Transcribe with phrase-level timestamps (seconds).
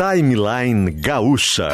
[0.00, 1.72] Timeline Gaúcha.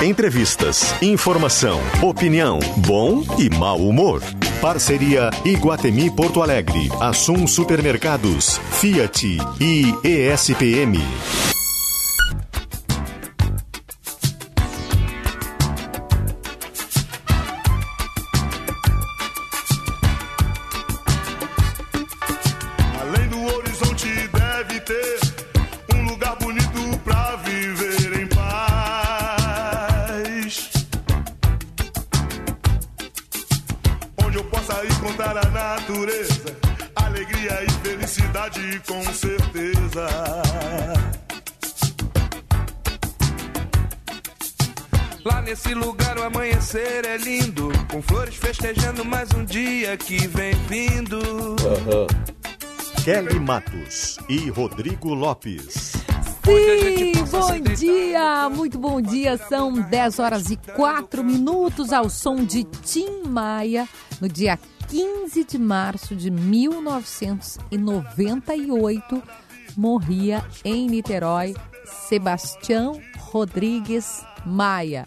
[0.00, 4.22] Entrevistas, informação, opinião, bom e mau humor.
[4.60, 9.26] Parceria Iguatemi Porto Alegre, Assum Supermercados, Fiat
[9.60, 11.00] e ESPM.
[53.44, 55.92] Matos e Rodrigo Lopes.
[56.42, 59.36] Sim, bom dia, muito bom dia.
[59.36, 63.86] São 10 horas e 4 minutos ao som de Tim Maia,
[64.18, 69.22] no dia 15 de março de 1998.
[69.76, 71.54] Morria em Niterói
[71.84, 75.04] Sebastião Rodrigues Maia.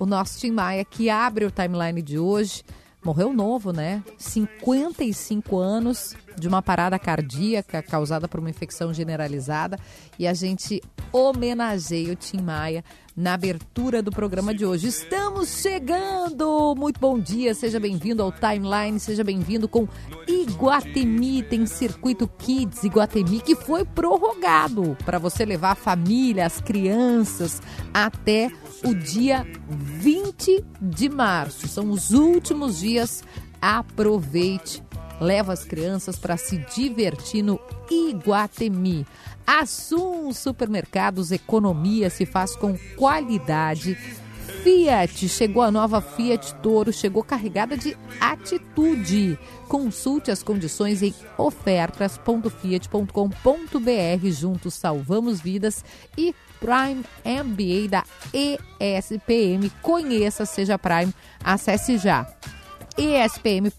[0.00, 2.64] O nosso Tim Maia que abre o timeline de hoje.
[3.04, 4.02] Morreu novo, né?
[4.18, 9.78] 55 anos de uma parada cardíaca causada por uma infecção generalizada.
[10.18, 12.84] E a gente homenageia o Tim Maia
[13.18, 14.86] na abertura do programa de hoje.
[14.86, 16.74] Estamos chegando!
[16.76, 19.88] Muito bom dia, seja bem-vindo ao Timeline, seja bem-vindo com
[20.28, 21.42] Iguatemi.
[21.42, 27.60] Tem Circuito Kids Iguatemi que foi prorrogado para você levar a família, as crianças
[27.92, 28.52] até
[28.84, 31.66] o dia 20 de março.
[31.66, 33.24] São os últimos dias.
[33.60, 34.84] Aproveite,
[35.20, 39.06] leva as crianças para se divertir no Iguatemi.
[39.46, 43.96] Assum Supermercados Economia se faz com qualidade.
[44.62, 49.38] Fiat, chegou a nova Fiat Toro, chegou carregada de atitude.
[49.68, 54.30] Consulte as condições em ofertas.fiat.com.br.
[54.30, 55.84] Juntos salvamos vidas
[56.16, 59.70] e Prime MBA da ESPM.
[59.80, 61.14] Conheça, seja Prime,
[61.44, 62.26] acesse já
[62.98, 63.70] espm.br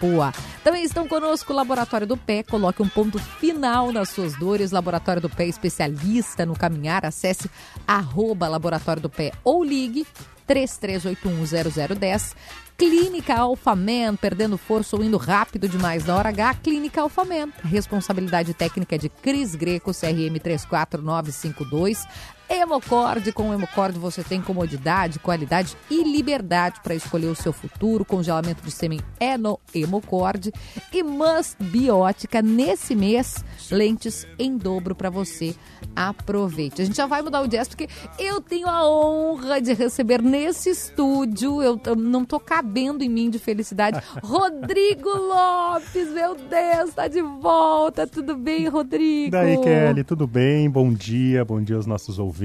[0.00, 0.32] POA.
[0.64, 2.42] Também estão conosco o Laboratório do Pé.
[2.42, 4.70] Coloque um ponto final nas suas dores.
[4.70, 7.04] Laboratório do Pé especialista no caminhar.
[7.04, 7.50] Acesse
[7.86, 10.06] arroba Laboratório do Pé ou ligue
[10.48, 12.34] 33810010.
[12.78, 16.54] Clínica Alfaman, perdendo força ou indo rápido demais na hora H.
[16.62, 17.52] Clínica Alfaman.
[17.64, 22.06] Responsabilidade técnica de Cris Greco, CRM 34952.
[22.48, 28.04] Hemocorde, com o Hemocorde você tem comodidade, qualidade e liberdade para escolher o seu futuro.
[28.04, 30.50] Congelamento de sêmen é no Hemocorde.
[30.92, 35.54] E Must Biótica, nesse mês, lentes em dobro para você.
[35.94, 36.80] Aproveite.
[36.80, 37.88] A gente já vai mudar o gesto porque
[38.18, 43.28] eu tenho a honra de receber nesse estúdio, eu, eu não tô cabendo em mim
[43.28, 48.06] de felicidade, Rodrigo Lopes, meu Deus, tá de volta.
[48.06, 49.32] Tudo bem, Rodrigo?
[49.32, 50.70] Daí, Kelly, tudo bem?
[50.70, 52.37] Bom dia, bom dia aos nossos ouvintes.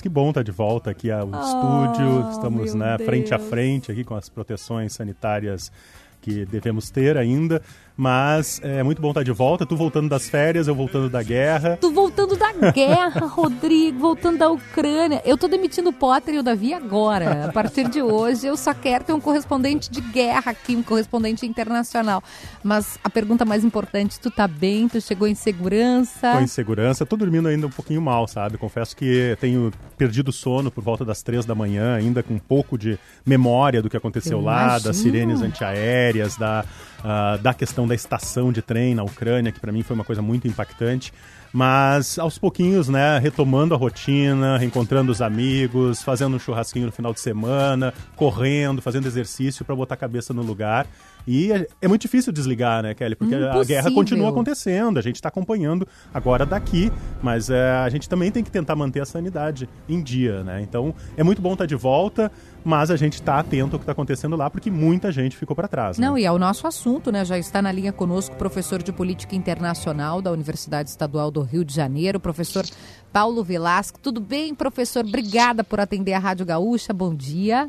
[0.00, 2.30] Que bom estar de volta aqui ao Oh, estúdio.
[2.30, 5.72] Estamos né, frente a frente aqui com as proteções sanitárias
[6.20, 7.60] que devemos ter ainda.
[7.96, 9.66] Mas é muito bom estar de volta.
[9.66, 11.76] Tu voltando das férias, eu voltando da guerra.
[11.80, 15.20] Tô voltando da guerra, Rodrigo, voltando da Ucrânia.
[15.24, 17.46] Eu tô demitindo o Potter e o Davi agora.
[17.46, 21.46] A partir de hoje, eu só quero ter um correspondente de guerra aqui, um correspondente
[21.46, 22.22] internacional.
[22.62, 24.88] Mas a pergunta mais importante, tu tá bem?
[24.88, 26.32] Tu chegou em segurança?
[26.32, 27.04] Tô em segurança.
[27.04, 28.56] Tô dormindo ainda um pouquinho mal, sabe?
[28.58, 32.38] Confesso que tenho perdido o sono por volta das três da manhã, ainda com um
[32.38, 34.94] pouco de memória do que aconteceu Eu lá, das imagino.
[35.02, 36.64] sirenes antiaéreas, da,
[37.04, 40.22] ah, da questão da estação de trem na Ucrânia, que para mim foi uma coisa
[40.22, 41.12] muito impactante.
[41.52, 47.12] Mas aos pouquinhos, né, retomando a rotina, reencontrando os amigos, fazendo um churrasquinho no final
[47.12, 50.86] de semana, correndo, fazendo exercício para botar a cabeça no lugar.
[51.26, 53.14] E é, é muito difícil desligar, né, Kelly?
[53.14, 53.64] Porque a Impossível.
[53.66, 56.90] guerra continua acontecendo, a gente está acompanhando agora daqui,
[57.22, 60.60] mas é, a gente também tem que tentar manter a sanidade em dia, né?
[60.62, 62.32] Então é muito bom estar de volta,
[62.64, 65.68] mas a gente está atento ao que está acontecendo lá, porque muita gente ficou para
[65.68, 65.98] trás.
[65.98, 66.06] né?
[66.06, 67.24] Não, e é o nosso assunto, né?
[67.24, 71.64] Já está na linha conosco o professor de Política Internacional da Universidade Estadual do Rio
[71.64, 72.64] de Janeiro, professor
[73.12, 73.98] Paulo Velasco.
[74.00, 75.04] Tudo bem, professor?
[75.04, 76.92] Obrigada por atender a Rádio Gaúcha.
[76.92, 77.68] Bom dia.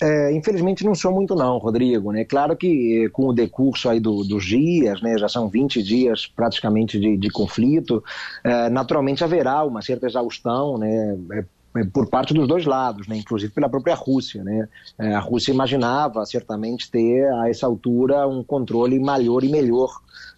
[0.00, 2.12] É, infelizmente não sou muito não, Rodrigo.
[2.12, 2.24] Né?
[2.24, 6.26] Claro que eh, com o decurso aí do- dos dias, né, já são 20 dias
[6.26, 8.02] praticamente de, de conflito,
[8.44, 11.44] eh, naturalmente haverá uma certa exaustão, né, eh,
[11.84, 14.42] por parte dos dois lados, né, inclusive pela própria Rússia.
[14.42, 14.68] Né?
[14.98, 19.90] Eh, a Rússia imaginava certamente ter a essa altura um controle maior e melhor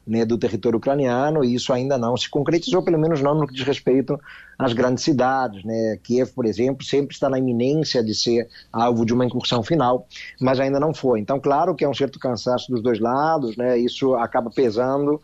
[0.08, 3.55] né, do território ucraniano e isso ainda não se concretizou, pelo menos não no que
[3.55, 4.19] diz respeito
[4.58, 5.62] às grandes cidades.
[5.64, 5.99] Né?
[6.02, 10.06] Kiev, por exemplo, sempre está na iminência de ser alvo de uma incursão final,
[10.40, 11.20] mas ainda não foi.
[11.20, 13.79] Então, claro que é um certo cansaço dos dois lados, né?
[13.79, 15.20] isso acaba pesando,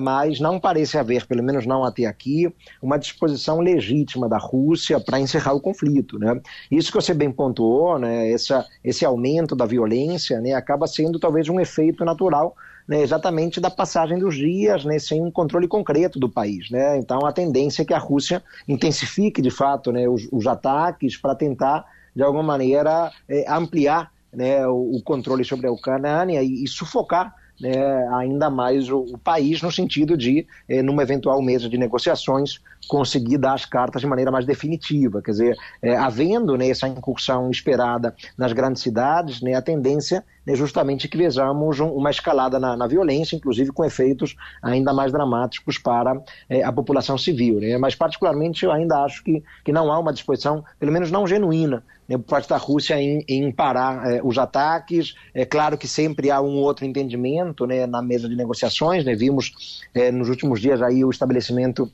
[0.00, 2.52] mas não parece haver, pelo menos não até aqui,
[2.82, 6.18] uma disposição legítima da Rússia para encerrar o conflito.
[6.18, 6.40] Né?
[6.70, 8.30] Isso que você bem pontuou, né?
[8.30, 10.52] Essa, esse aumento da violência né?
[10.52, 12.56] acaba sendo talvez um efeito natural
[12.88, 16.70] né, exatamente da passagem dos dias, né, sem um controle concreto do país.
[16.70, 16.96] Né?
[16.96, 21.34] Então, a tendência é que a Rússia intensifique, de fato, né, os, os ataques para
[21.34, 21.84] tentar,
[22.16, 27.34] de alguma maneira, eh, ampliar né, o, o controle sobre a Ucrânia e, e sufocar
[27.60, 32.60] né, ainda mais o, o país no sentido de, eh, numa eventual mesa de negociações,
[32.88, 35.20] conseguir dar as cartas de maneira mais definitiva.
[35.20, 40.54] Quer dizer, eh, havendo né, essa incursão esperada nas grandes cidades, né, a tendência é
[40.54, 45.76] justamente que vejamos um- uma escalada na, na violência, inclusive com efeitos ainda mais dramáticos
[45.76, 47.60] para eh, a população civil.
[47.60, 47.76] Né?
[47.76, 51.84] Mas, particularmente, eu ainda acho que, que não há uma disposição, pelo menos não genuína,
[52.08, 55.14] né, por parte da Rússia em, em parar eh, os ataques.
[55.34, 59.04] É claro que sempre há um outro entendimento né, na mesa de negociações.
[59.04, 59.14] Né?
[59.14, 61.92] Vimos eh, nos últimos dias aí o estabelecimento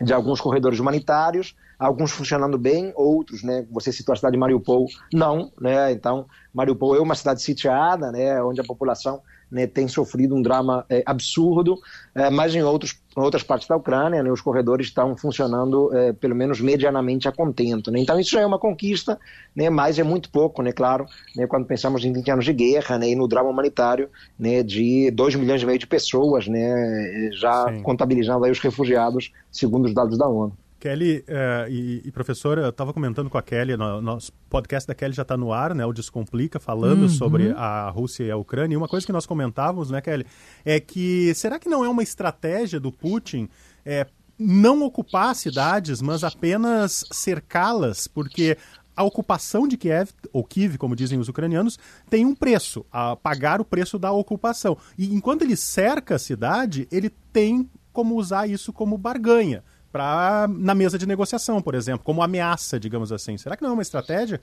[0.00, 3.66] de alguns corredores humanitários, alguns funcionando bem, outros, né?
[3.70, 5.92] Você citou a cidade de Mariupol, não, né?
[5.92, 8.42] Então, Mariupol é uma cidade sitiada, né?
[8.42, 9.20] Onde a população
[9.50, 11.78] né, tem sofrido um drama eh, absurdo,
[12.14, 16.34] eh, mas em outros, outras partes da Ucrânia, né, os corredores estão funcionando, eh, pelo
[16.34, 17.90] menos medianamente a contento.
[17.90, 18.00] Né?
[18.00, 19.18] Então, isso já é uma conquista,
[19.54, 21.06] né, mas é muito pouco, né, claro,
[21.36, 25.10] né, quando pensamos em 20 anos de guerra né, e no drama humanitário né, de
[25.12, 27.82] 2 milhões e meio de pessoas, né, já Sim.
[27.82, 30.56] contabilizando aí os refugiados, segundo os dados da ONU.
[30.78, 34.94] Kelly eh, e, e professora, eu estava comentando com a Kelly, no, nosso podcast da
[34.94, 35.84] Kelly já está no ar, né?
[35.84, 38.74] O Descomplica, falando sobre a Rússia e a Ucrânia.
[38.74, 40.26] E uma coisa que nós comentávamos, né, Kelly,
[40.64, 43.48] é que será que não é uma estratégia do Putin
[43.84, 44.06] eh,
[44.38, 48.06] não ocupar cidades, mas apenas cercá-las?
[48.06, 48.58] Porque
[48.94, 53.60] a ocupação de Kiev, ou Kiev, como dizem os ucranianos, tem um preço, a pagar
[53.60, 54.76] o preço da ocupação.
[54.96, 59.62] E enquanto ele cerca a cidade, ele tem como usar isso como barganha
[59.96, 63.38] para na mesa de negociação, por exemplo, como ameaça, digamos assim.
[63.38, 64.42] Será que não é uma estratégia?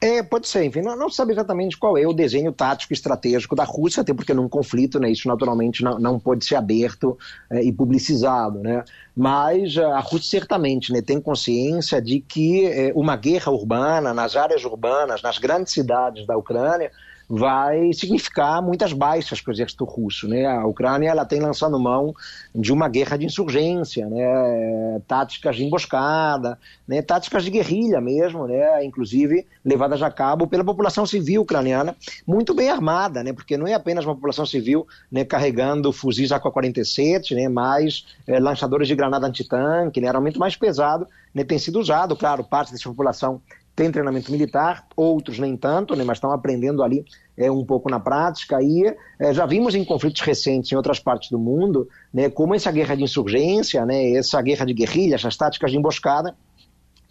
[0.00, 3.64] É, pode ser, enfim, não, não sabe exatamente qual é o desenho tático estratégico da
[3.64, 7.18] Rússia, até porque num conflito, né, isso naturalmente não, não pode ser aberto
[7.50, 8.84] eh, e publicizado, né,
[9.16, 14.36] mas eh, a Rússia certamente né, tem consciência de que eh, uma guerra urbana nas
[14.36, 16.92] áreas urbanas, nas grandes cidades da Ucrânia,
[17.28, 20.26] vai significar muitas baixas para o exército russo.
[20.26, 20.46] Né?
[20.46, 22.14] A Ucrânia ela tem lançado mão
[22.54, 25.00] de uma guerra de insurgência, né?
[25.06, 27.02] táticas de emboscada, né?
[27.02, 28.82] táticas de guerrilha mesmo, né?
[28.82, 31.94] inclusive levadas a cabo pela população civil ucraniana,
[32.26, 33.32] muito bem armada, né?
[33.34, 35.22] porque não é apenas uma população civil né?
[35.24, 37.48] carregando fuzis AK-47, né?
[37.48, 40.08] mas eh, lançadores de granada antitanque, né?
[40.08, 41.44] armamento mais pesado, né?
[41.44, 43.42] tem sido usado, claro, parte dessa população
[43.78, 47.04] tem treinamento militar, outros nem tanto, né, mas estão aprendendo ali
[47.36, 48.60] é, um pouco na prática.
[48.60, 52.72] E é, já vimos em conflitos recentes em outras partes do mundo né, como essa
[52.72, 56.34] guerra de insurgência, né, essa guerra de guerrilha, essas táticas de emboscada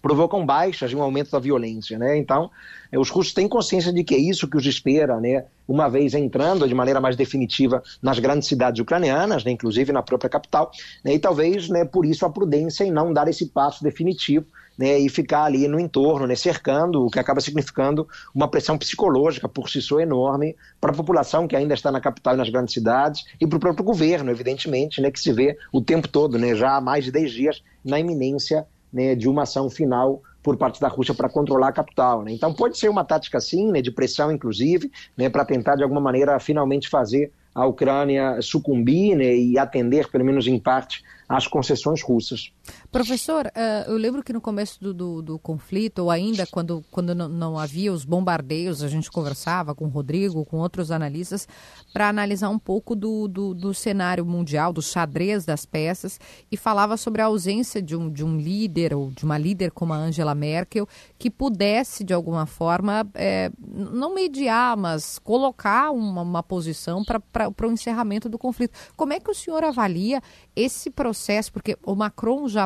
[0.01, 2.15] provocam baixas e um aumento da violência, né?
[2.17, 2.51] Então,
[2.91, 5.45] eh, os russos têm consciência de que é isso que os espera, né?
[5.67, 9.51] Uma vez entrando de maneira mais definitiva nas grandes cidades ucranianas, né?
[9.51, 10.71] inclusive na própria capital,
[11.03, 11.13] né?
[11.13, 11.83] E talvez, né?
[11.83, 14.45] Por isso a prudência em não dar esse passo definitivo,
[14.77, 14.99] né?
[14.99, 16.35] E ficar ali no entorno, né?
[16.35, 21.47] Cercando, o que acaba significando uma pressão psicológica por si só enorme para a população
[21.47, 25.01] que ainda está na capital e nas grandes cidades e para o próprio governo, evidentemente,
[25.01, 25.09] né?
[25.09, 26.55] Que se vê o tempo todo, né?
[26.55, 30.79] Já há mais de 10 dias na iminência né, de uma ação final por parte
[30.79, 32.23] da Rússia para controlar a capital.
[32.23, 32.31] Né?
[32.31, 36.01] Então pode ser uma tática sim, né, de pressão inclusive, né, para tentar de alguma
[36.01, 42.03] maneira finalmente fazer a Ucrânia sucumbir né, e atender, pelo menos em parte, às concessões
[42.03, 42.51] russas.
[42.91, 47.13] Professor, uh, eu lembro que no começo do, do, do conflito, ou ainda quando, quando
[47.13, 51.47] não, não, havia os bombardeios, a gente conversava com o Rodrigo, com outros analistas,
[51.93, 56.19] para analisar um pouco do, do, do, cenário mundial, do xadrez das peças,
[56.51, 59.93] e falava sobre a ausência de um, de um líder, ou de uma líder como
[59.93, 60.87] a Angela Merkel,
[61.19, 67.71] que pudesse, de alguma forma, é, não mediar, mas colocar uma, uma posição para o
[67.71, 68.77] encerramento do conflito.
[68.95, 70.21] Como é que o senhor avalia
[70.55, 71.51] esse processo?
[71.51, 72.56] Porque o Macron já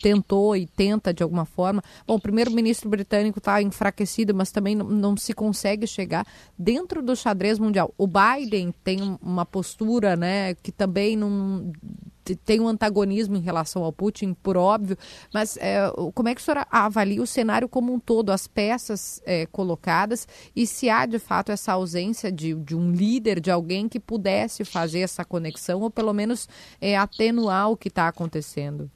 [0.00, 1.82] tentou e tenta de alguma forma.
[2.06, 6.26] Bom, o primeiro-ministro britânico está enfraquecido, mas também não, não, se consegue chegar
[6.58, 7.94] dentro do xadrez mundial.
[7.96, 11.72] O Biden tem uma postura, né, que também não
[12.44, 14.96] tem um antagonismo em relação ao Putin, por óbvio,
[15.34, 15.80] mas é,
[16.14, 20.28] como é que o senhor avalia o cenário como um todo, as peças é, colocadas
[20.54, 24.64] e se há de fato essa ausência de, de, um líder, de alguém que pudesse
[24.64, 26.48] fazer essa conexão ou pelo menos
[26.80, 28.88] é, atenuar o que está acontecendo?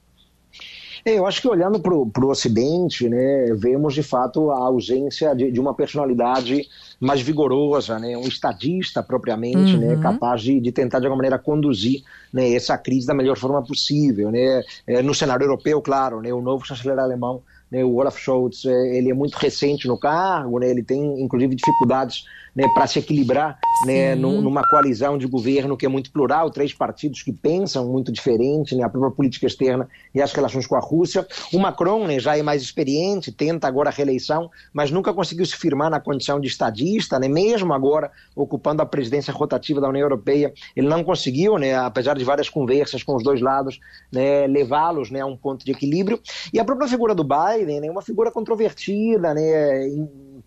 [1.05, 5.51] É, eu acho que olhando para o Ocidente, né, vemos de fato a ausência de,
[5.51, 6.67] de, uma personalidade
[6.99, 9.97] mais vigorosa, né, um estadista propriamente, né, uhum.
[9.97, 13.63] né, capaz de, de, tentar de alguma maneira conduzir né, essa crise da melhor forma
[13.63, 14.31] possível.
[14.31, 18.65] Né, é, no cenário europeu, claro, né, o novo chanceler alemão né, o Olaf Scholz
[18.65, 22.99] é, ele é muito recente no cargo, né, ele tem inclusive dificuldades né, para se
[22.99, 28.13] equilibrar né, numa coalizão de governo que é muito plural, três partidos que pensam muito
[28.13, 31.27] diferente, né, a própria política externa e as relações com a Rússia.
[31.53, 35.57] O Macron né, já é mais experiente, tenta agora a reeleição, mas nunca conseguiu se
[35.57, 40.53] firmar na condição de estadista, né, mesmo agora ocupando a presidência rotativa da União Europeia,
[40.77, 43.81] ele não conseguiu, né, apesar de várias conversas com os dois lados,
[44.13, 46.21] né, levá-los né, a um ponto de equilíbrio.
[46.53, 49.89] E a própria figura do Biden é né, uma figura controvertida, né,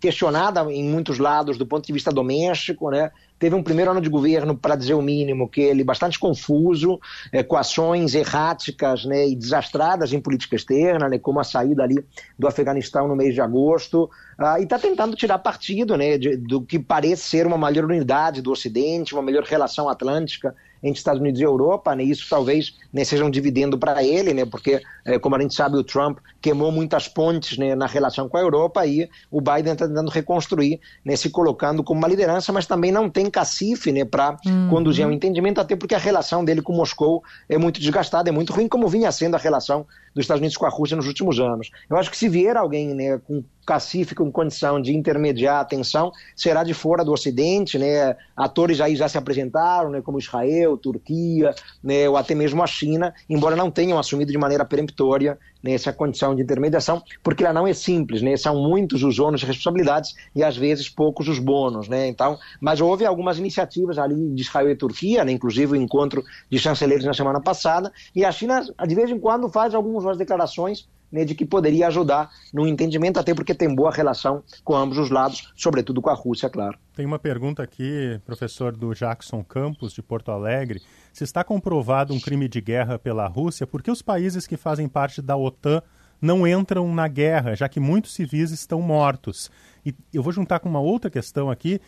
[0.00, 3.10] questionada em muitos lados do ponto de vista doméstico, né?
[3.38, 6.98] Teve um primeiro ano de governo, para dizer o mínimo, que ele bastante confuso,
[7.30, 12.04] é, com ações erráticas né, e desastradas em política externa, né, como a saída ali
[12.36, 16.60] do Afeganistão no mês de agosto, ah, e está tentando tirar partido né, de, do
[16.62, 21.40] que parece ser uma maior unidade do Ocidente, uma melhor relação atlântica entre Estados Unidos
[21.40, 22.02] e Europa, né?
[22.02, 24.44] Isso talvez né, seja um dividendo para ele, né?
[24.44, 28.36] Porque, é, como a gente sabe, o Trump queimou muitas pontes né, na relação com
[28.36, 32.66] a Europa e o Biden está tentando reconstruir, né, se colocando como uma liderança, mas
[32.66, 34.68] também não tem cacife né, para uhum.
[34.70, 38.52] conduzir um entendimento, até porque a relação dele com Moscou é muito desgastada, é muito
[38.52, 41.70] ruim, como vinha sendo a relação dos Estados Unidos com a Rússia nos últimos anos.
[41.88, 46.10] Eu acho que se vier alguém né, com cacife com condição de intermediar a tensão
[46.34, 48.16] será de fora do Ocidente, né?
[48.34, 50.00] Atores aí já se apresentaram, né?
[50.00, 52.08] Como Israel, Turquia, né?
[52.08, 56.42] Ou até mesmo a China, embora não tenham assumido de maneira peremptória nessa condição de
[56.42, 58.38] intermediação, porque ela não é simples, né?
[58.38, 62.08] São muitos os ônus e responsabilidades e às vezes poucos os bônus, né?
[62.08, 65.32] Então, mas houve algumas iniciativas ali de Israel e Turquia, né?
[65.32, 69.46] Inclusive o encontro de chanceleres na semana passada e a China de vez em quando
[69.50, 74.42] faz algumas declarações né, de que poderia ajudar no entendimento, até porque tem boa relação
[74.62, 76.78] com ambos os lados, sobretudo com a Rússia, claro.
[76.94, 80.82] Tem uma pergunta aqui, professor do Jackson Campos, de Porto Alegre.
[81.12, 84.88] Se está comprovado um crime de guerra pela Rússia, por que os países que fazem
[84.88, 85.82] parte da OTAN
[86.20, 89.50] não entram na guerra, já que muitos civis estão mortos?
[89.86, 91.80] E eu vou juntar com uma outra questão aqui,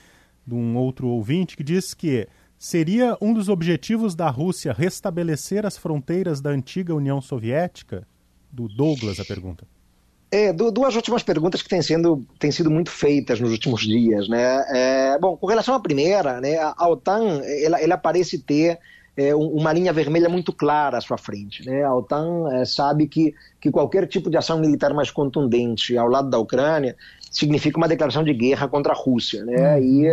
[0.47, 5.77] de um outro ouvinte, que diz que seria um dos objetivos da Rússia restabelecer as
[5.77, 8.07] fronteiras da antiga União Soviética?
[8.51, 9.67] Do Douglas a pergunta.
[10.33, 14.29] É, duas últimas perguntas que têm, sendo, têm sido muito feitas nos últimos dias.
[14.29, 14.65] Né?
[14.69, 18.79] É, bom, com relação à primeira, né, a OTAN ela, ela parece ter
[19.17, 21.67] é, uma linha vermelha muito clara à sua frente.
[21.67, 21.83] Né?
[21.83, 26.31] A OTAN é, sabe que, que qualquer tipo de ação militar mais contundente ao lado
[26.31, 26.97] da Ucrânia
[27.31, 29.77] significa uma declaração de guerra contra a Rússia, né?
[29.77, 29.83] Uhum.
[29.83, 30.07] E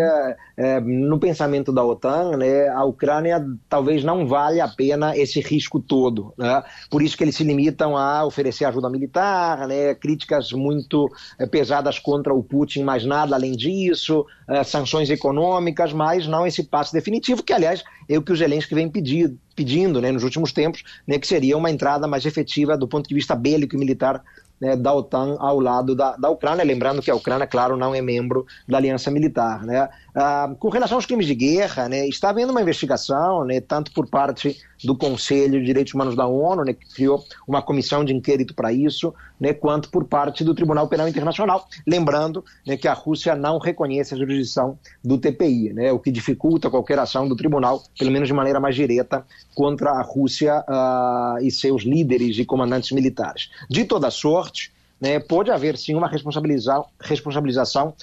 [0.55, 5.79] é, no pensamento da OTAN, né, a Ucrânia talvez não vale a pena esse risco
[5.79, 6.63] todo, né?
[6.89, 9.95] Por isso que eles se limitam a oferecer ajuda militar, né?
[9.95, 11.09] Críticas muito
[11.39, 16.63] é, pesadas contra o Putin, mas nada além disso, é, sanções econômicas, mas não esse
[16.63, 20.51] passo definitivo, que aliás é o que o Zelensky vem pedindo, pedindo né, nos últimos
[20.51, 24.23] tempos, né, que seria uma entrada mais efetiva do ponto de vista bélico e militar
[24.59, 28.01] né, da OTAN ao lado da, da Ucrânia, lembrando que a Ucrânia, claro, não é
[28.01, 29.63] membro da aliança militar.
[29.63, 29.87] Né?
[30.19, 34.07] Ah, com relação aos crimes de guerra, né, está havendo uma investigação, né, tanto por
[34.07, 38.55] parte do Conselho de Direitos Humanos da ONU, né, que criou uma comissão de inquérito
[38.55, 43.35] para isso, né, quanto por parte do Tribunal Penal Internacional, lembrando né, que a Rússia
[43.35, 48.09] não reconhece a jurisdição do TPI, né, o que dificulta qualquer ação do tribunal, pelo
[48.09, 53.51] menos de maneira mais direta, contra a Rússia uh, e seus líderes e comandantes militares.
[53.69, 57.93] De toda sorte, né, pode haver sim uma responsabilização, responsabilização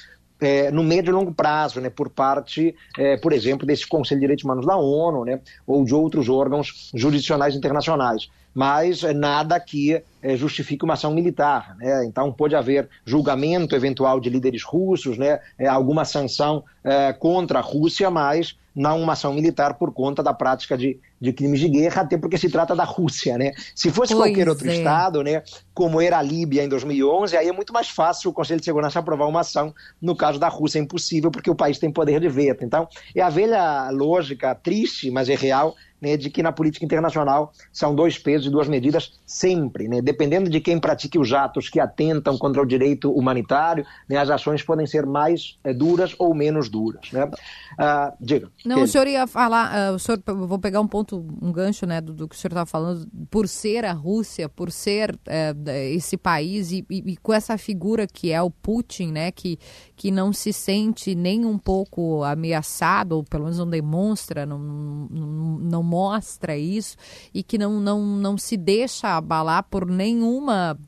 [0.44, 4.24] é, no médio e longo prazo, né, por parte, é, por exemplo, desse Conselho de
[4.24, 8.28] Direitos Humanos da ONU, né, ou de outros órgãos jurisdicionais internacionais.
[8.54, 11.76] Mas é, nada que é, justifique uma ação militar.
[11.76, 12.06] Né?
[12.06, 17.62] Então, pode haver julgamento eventual de líderes russos, né, é, alguma sanção é, contra a
[17.62, 22.02] Rússia, mas não uma ação militar por conta da prática de, de crimes de guerra,
[22.02, 23.52] até porque se trata da Rússia, né?
[23.72, 24.74] Se fosse Pois qualquer outro é.
[24.74, 28.58] estado, né, como era a Líbia em 2011, aí é muito mais fácil o Conselho
[28.58, 29.72] de Segurança aprovar uma ação.
[30.02, 32.64] No caso da Rússia é impossível porque o país tem poder de veto.
[32.64, 37.52] Então, é a velha lógica triste, mas é real, né, de que na política internacional
[37.72, 40.02] são dois pesos e duas medidas sempre, né?
[40.02, 44.62] Dependendo de quem pratique os atos que atentam contra o direito humanitário, né, as ações
[44.62, 47.30] podem ser mais eh, duras ou menos duras, né?
[47.78, 48.50] Ah, diga.
[48.64, 48.88] Não, Kelly.
[48.88, 52.12] o senhor ia falar, ah, o senhor, vou pegar um ponto, um gancho, né, do,
[52.12, 55.54] do que o senhor estava falando, por ser a Rússia, por ser eh,
[55.94, 59.58] esse país e, e- e com essa figura que é o Putin, né, que,
[59.96, 65.58] que não se sente nem um pouco ameaçado, ou pelo menos não demonstra, não, não,
[65.58, 66.96] não mostra isso,
[67.32, 70.78] e que não, não, não se deixa abalar por nenhuma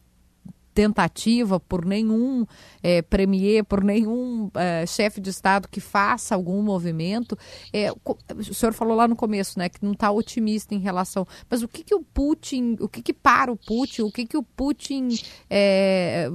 [0.74, 2.44] tentativa por nenhum
[2.82, 7.34] eh, premier, por nenhum eh, chefe de Estado que faça algum movimento.
[8.04, 11.26] Co- o senhor falou lá no começo, né, que não está otimista em relação.
[11.48, 14.36] Mas o que, que o Putin, o que, que para o Putin, o que, que
[14.36, 15.08] o Putin
[15.48, 16.28] eh,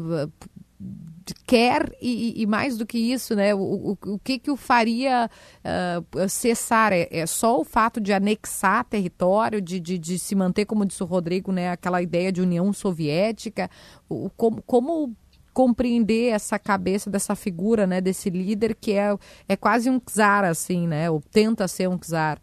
[1.46, 3.54] quer e, e- mais do que isso, né?
[3.54, 5.30] O, o, o que que o faria
[5.64, 6.94] ah, cessar?
[6.94, 11.04] É, é só o fato de anexar território, de, de, de se manter, como disse
[11.04, 11.72] o Rodrigo, né?
[11.72, 13.70] Aquela ideia de União Soviética.
[14.10, 15.16] O, como, como
[15.54, 18.02] compreender essa cabeça dessa figura, né?
[18.02, 19.16] Desse líder que é,
[19.48, 21.10] é quase um czar, assim, né?
[21.10, 22.40] Ou tenta ser um czar.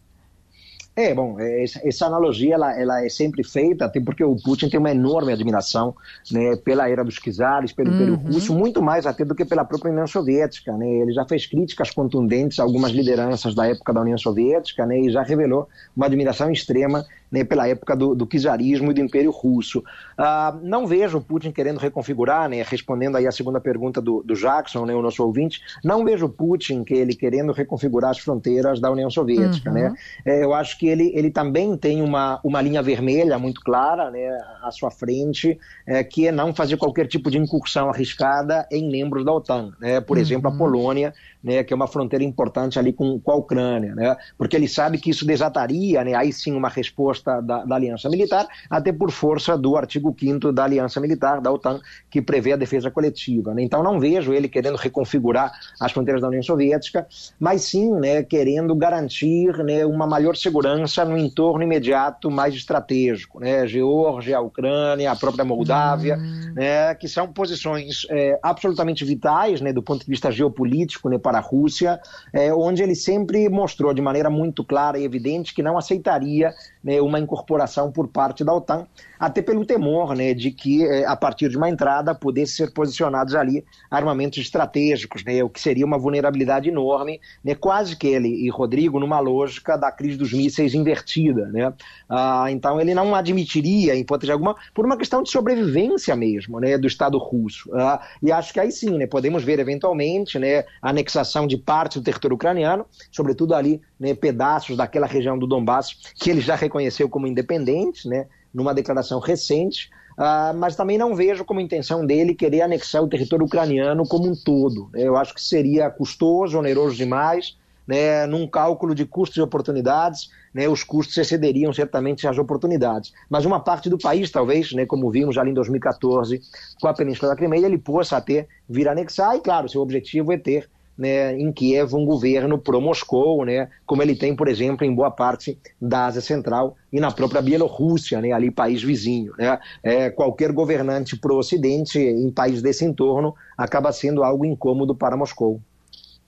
[0.99, 4.77] É, bom, é, essa, analogia ela, ela é sempre feita, até porque o Putin tem
[4.77, 5.95] uma enorme admiração
[6.29, 9.93] né, pela era dos czares, pelo Império Russo, muito mais até do que pela própria
[9.93, 10.75] União Soviética.
[10.75, 10.85] Né?
[10.85, 15.09] Ele já fez críticas contundentes a algumas lideranças da época da União Soviética né, e
[15.09, 19.83] já revelou uma admiração extrema né, pela época do, do czarismo e do Império Russo.
[20.17, 24.35] Ah, não vejo o Putin querendo reconfigurar, né, respondendo aí a segunda pergunta do, do
[24.35, 28.79] Jackson, né, o nosso ouvinte, não vejo o Putin que ele querendo reconfigurar as fronteiras
[28.79, 29.71] da União Soviética.
[29.71, 29.93] Né?
[30.25, 34.37] É, eu acho que ele, ele também tem uma, uma linha vermelha muito clara né,
[34.63, 39.25] à sua frente, é, que é não fazer qualquer tipo de incursão arriscada em membros
[39.25, 39.73] da OTAN.
[39.79, 40.01] Né?
[40.01, 43.95] Por exemplo, a Polônia, né, que é uma fronteira importante ali com, com a Ucrânia,
[43.95, 44.15] né?
[44.37, 48.47] porque ele sabe que isso desataria, né, aí sim, uma resposta da, da Aliança Militar,
[48.69, 52.91] até por força do artigo 5 da Aliança Militar, da OTAN, que prevê a defesa
[52.91, 53.53] coletiva.
[53.53, 53.63] Né?
[53.63, 57.07] Então não vejo ele querendo reconfigurar as fronteiras da União Soviética,
[57.39, 63.39] mas sim né, querendo garantir né, uma maior segurança no entorno imediato mais estratégico.
[63.39, 63.65] Né?
[63.67, 66.17] Geórgia, a Ucrânia, a própria Moldávia,
[66.53, 71.37] né, que são posições é, absolutamente vitais né, do ponto de vista geopolítico né, para
[71.37, 72.01] a Rússia,
[72.33, 76.51] é, onde ele sempre mostrou de maneira muito clara e evidente que não aceitaria
[76.83, 78.87] né, uma incorporação por parte da OTAN,
[79.19, 83.35] até pelo temor né, de que, é, a partir de uma entrada, pudesse ser posicionados
[83.35, 88.49] ali armamentos estratégicos, né, o que seria uma vulnerabilidade enorme, né, quase que ele e
[88.49, 91.47] Rodrigo numa lógica da crise dos mísseis invertida.
[91.47, 91.73] Né?
[92.07, 96.77] Ah, então ele não admitiria, em hipótese alguma, por uma questão de sobrevivência mesmo né,
[96.77, 97.69] do Estado russo.
[97.73, 101.99] Ah, e acho que aí sim, né, podemos ver eventualmente né, a anexação de parte
[101.99, 107.09] do território ucraniano, sobretudo ali né, pedaços daquela região do Donbass que ele já reconheceu
[107.09, 112.61] como independente, né, numa declaração recente, ah, mas também não vejo como intenção dele querer
[112.61, 114.89] anexar o território ucraniano como um todo.
[114.93, 115.03] né.
[115.03, 117.57] Eu acho que seria custoso, oneroso demais,
[117.87, 123.11] né, num cálculo de custos e oportunidades, né, os custos excederiam certamente as oportunidades.
[123.29, 126.39] Mas uma parte do país, talvez, né, como vimos ali em 2014
[126.79, 130.37] com a Península da Crimeia, ele possa até vir anexar, e claro, seu objetivo é
[130.37, 135.09] ter né, em Kiev um governo pró-Moscou, né, como ele tem, por exemplo, em boa
[135.09, 139.31] parte da Ásia Central e na própria Bielorrússia, né, ali país vizinho.
[139.37, 139.57] Né.
[139.81, 145.61] É, qualquer governante pró-Ocidente em país desse entorno acaba sendo algo incômodo para Moscou.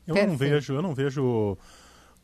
[0.08, 1.58] Eu não vejo, eu não vejo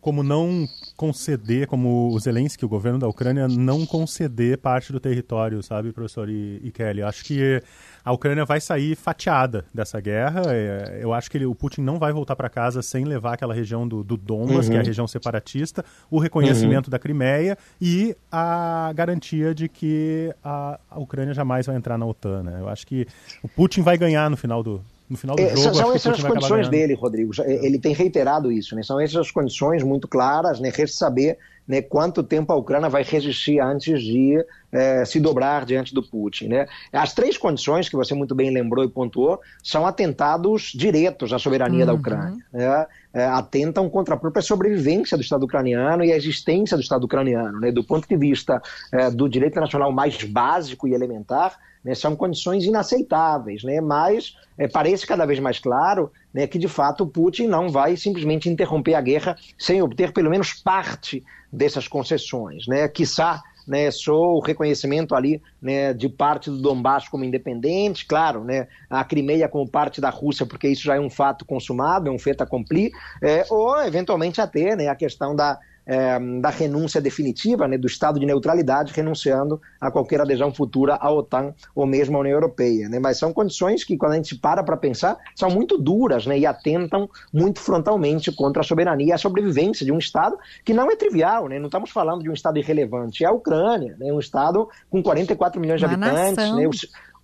[0.08, 0.66] como não
[0.96, 6.30] conceder, como o Zelensky, o governo da Ucrânia, não conceder parte do território, sabe, professor
[6.30, 7.04] e, e Kelly?
[7.04, 7.62] Acho que
[8.06, 10.44] a Ucrânia vai sair fatiada dessa guerra.
[10.48, 13.54] É, eu acho que ele- o Putin não vai voltar para casa sem levar aquela
[13.54, 18.90] região do, do Donbas, que é a região separatista, o reconhecimento da Crimeia e a
[18.96, 22.44] garantia de que a, a Ucrânia jamais vai entrar na OTAN.
[22.44, 22.62] Né?
[22.62, 23.06] Eu acho que
[23.44, 25.76] o Putin vai ganhar no final do, no final do É, jogo.
[25.76, 27.34] são essas as condições dele, Rodrigo.
[27.34, 28.84] Já- Ele tem reiterado isso, né?
[28.84, 30.70] São essas as condições muito claras, né?
[30.74, 35.94] Resta saber né, quanto tempo a Ucrânia vai resistir antes de é, se dobrar diante
[35.94, 36.48] do Putin.
[36.48, 36.68] Né?
[36.94, 41.82] As três condições que você muito bem lembrou e pontuou são atentados diretos à soberania
[41.82, 41.86] uhum.
[41.86, 42.46] da Ucrânia.
[42.54, 42.86] Né?
[43.14, 47.60] É, atentam contra a própria sobrevivência do Estado ucraniano e a existência do Estado ucraniano.
[47.60, 47.72] Né?
[47.72, 48.62] Do ponto de vista
[48.94, 54.68] é, do direito nacional mais básico e elementar, né, são condições inaceitáveis, né, mas é,
[54.68, 58.96] parece cada vez mais claro né, que, de fato, o Putin não vai simplesmente interromper
[58.96, 62.68] a guerra sem obter pelo menos parte dessas concessões.
[62.68, 68.44] Né, quiçá né, só o reconhecimento ali né, de parte do Donbass como independente, claro,
[68.44, 72.12] né, a Crimeia como parte da Rússia, porque isso já é um fato consumado, é
[72.12, 77.68] um feito accompli, é, ou eventualmente até né, a questão da, é, da renúncia definitiva
[77.68, 82.20] né, do estado de neutralidade, renunciando a qualquer adesão futura à OTAN ou mesmo à
[82.20, 82.90] União Europeia.
[82.90, 83.00] Né?
[83.00, 86.46] Mas são condições que, quando a gente para para pensar, são muito duras né, e
[86.46, 90.96] atentam muito frontalmente contra a soberania e a sobrevivência de um Estado que não é
[90.96, 91.48] trivial.
[91.48, 91.58] Né?
[91.58, 94.12] Não estamos falando de um Estado irrelevante, é a Ucrânia, né?
[94.12, 96.54] um Estado com 44 milhões de Uma habitantes.
[96.54, 96.70] Né?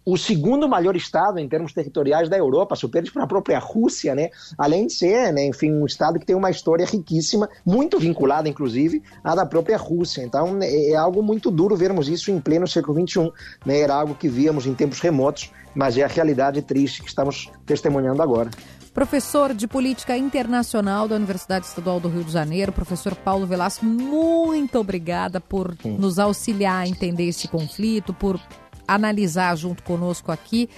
[0.06, 4.30] O segundo maior estado em termos territoriais da Europa, superior para a própria Rússia, né?
[4.58, 9.02] Além de ser, né, enfim, um estado que tem uma história riquíssima, muito vinculada, inclusive,
[9.24, 10.22] à da própria Rússia.
[10.22, 13.32] Então, é, é algo muito duro vermos isso em pleno século XXI.
[13.66, 13.80] Né?
[13.80, 18.22] Era algo que víamos em tempos remotos, mas é a realidade triste que estamos testemunhando
[18.22, 18.50] agora.
[18.94, 24.78] Professor de Política Internacional da Universidade Estadual do Rio de Janeiro, professor Paulo Velasco, muito
[24.78, 25.98] obrigada por Sim.
[25.98, 28.40] nos auxiliar a entender esse conflito, por
[28.88, 30.70] analisar junto conosco aqui.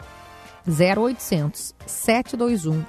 [0.69, 2.85] 0800 721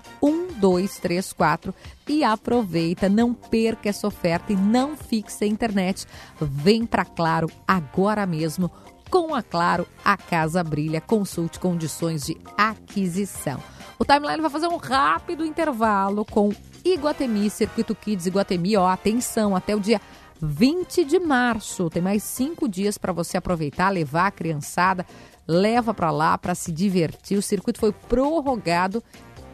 [0.60, 1.74] 1234
[2.08, 6.06] e aproveita, não perca essa oferta e não fixe a internet.
[6.42, 8.72] Vem para Claro agora mesmo.
[9.10, 11.00] Com a Claro, a casa brilha.
[11.00, 13.62] Consulte condições de aquisição.
[13.98, 16.52] O Timeline vai fazer um rápido intervalo com
[16.94, 20.02] Iguatemi, Circuito Kids Iguatemi, ó, atenção, até o dia
[20.42, 21.90] 20 de março.
[21.90, 25.06] Tem mais cinco dias para você aproveitar, levar a criançada,
[25.48, 27.38] leva para lá para se divertir.
[27.38, 29.04] O circuito foi prorrogado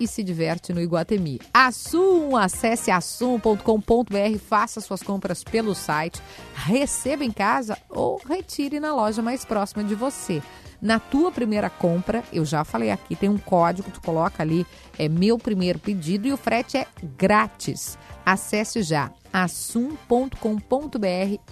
[0.03, 1.39] e se diverte no Iguatemi.
[1.53, 6.21] Assum, acesse assum.com.br, faça suas compras pelo site,
[6.53, 10.41] receba em casa ou retire na loja mais próxima de você.
[10.81, 14.65] Na tua primeira compra, eu já falei aqui, tem um código, tu coloca ali,
[14.99, 16.85] é meu primeiro pedido e o frete é
[17.17, 17.97] grátis.
[18.25, 20.37] Acesse já assum.com.br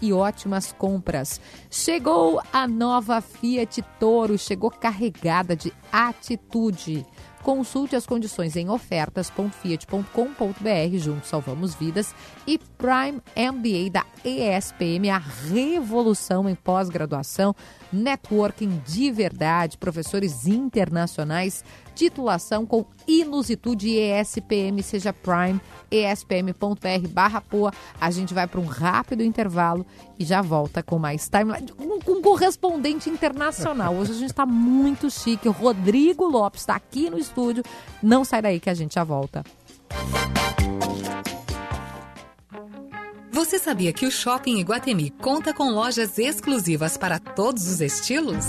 [0.01, 1.41] e ótimas compras.
[1.69, 7.05] Chegou a nova Fiat Toro, chegou carregada de atitude.
[7.41, 12.13] Consulte as condições em ofertas.fiat.com.br, juntos salvamos vidas.
[12.47, 17.55] E Prime MBA da ESPM, a revolução em pós-graduação,
[17.93, 27.71] networking de verdade, professores internacionais, titulação com inusitude ESPM, seja Prime, espm.br barra poa.
[27.99, 29.85] A gente vai para um rápido intervalo
[30.17, 31.71] e já volta com mais timeline,
[32.05, 33.95] com um correspondente internacional.
[33.95, 35.47] Hoje a gente está muito chique.
[35.47, 37.63] Rodrigo Lopes está aqui no estúdio.
[38.01, 39.43] Não sai daí que a gente já volta.
[43.33, 48.47] Você sabia que o Shopping Iguatemi conta com lojas exclusivas para todos os estilos?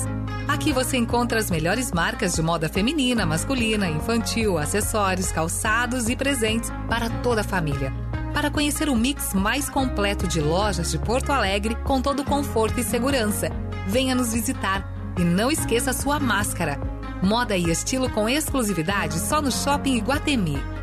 [0.49, 6.69] Aqui você encontra as melhores marcas de moda feminina, masculina, infantil, acessórios, calçados e presentes
[6.89, 7.93] para toda a família.
[8.35, 12.83] Para conhecer o mix mais completo de lojas de Porto Alegre com todo conforto e
[12.83, 13.51] segurança,
[13.87, 16.77] venha nos visitar e não esqueça sua máscara.
[17.23, 20.82] Moda e estilo com exclusividade só no Shopping Iguatemi.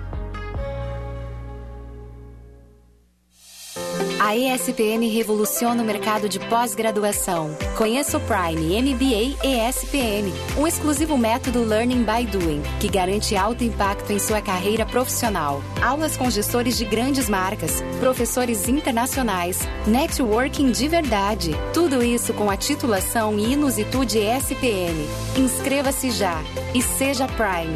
[4.20, 7.56] A ESPM revoluciona o mercado de pós-graduação.
[7.78, 14.12] Conheça o Prime MBA ESPM, um exclusivo método Learning by Doing, que garante alto impacto
[14.12, 15.64] em sua carreira profissional.
[15.82, 21.52] Aulas com gestores de grandes marcas, professores internacionais, networking de verdade.
[21.74, 25.08] Tudo isso com a titulação Inusitude ESPM.
[25.38, 26.44] Inscreva-se já
[26.76, 27.74] e seja Prime.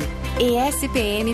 [0.59, 1.33] espm.br/poa.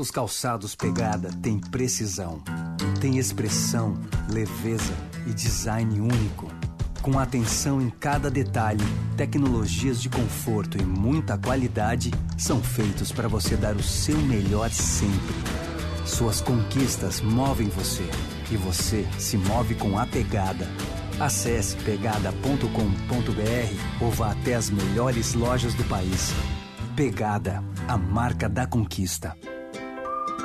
[0.00, 2.42] Os calçados Pegada têm precisão,
[3.02, 4.00] têm expressão,
[4.32, 4.94] leveza
[5.26, 6.50] e design único.
[7.02, 8.82] Com atenção em cada detalhe,
[9.14, 15.34] tecnologias de conforto e muita qualidade são feitos para você dar o seu melhor sempre.
[16.06, 18.08] Suas conquistas movem você
[18.50, 20.66] e você se move com a pegada.
[21.20, 22.64] Acesse pegada.com.br
[24.02, 26.32] ou vá até as melhores lojas do país.
[26.96, 29.36] Pegada, a marca da conquista.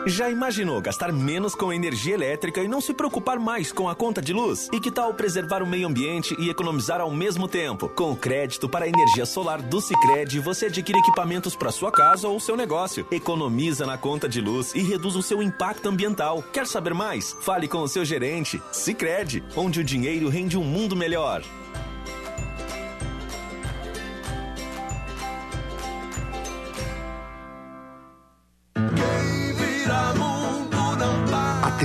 [0.08, 4.22] Já imaginou gastar menos com energia elétrica e não se preocupar mais com a conta
[4.22, 4.70] de luz?
[4.72, 7.90] E que tal preservar o meio ambiente e economizar ao mesmo tempo?
[7.90, 12.40] Com o crédito para energia solar do Sicredi, você adquire equipamentos para sua casa ou
[12.40, 13.08] seu negócio.
[13.10, 16.44] Economiza na conta de luz e reduz o seu impacto ambiental.
[16.54, 17.36] Quer saber mais?
[17.42, 18.62] Fale com o seu gerente.
[18.72, 21.42] Sicredi, onde o dinheiro rende um mundo melhor.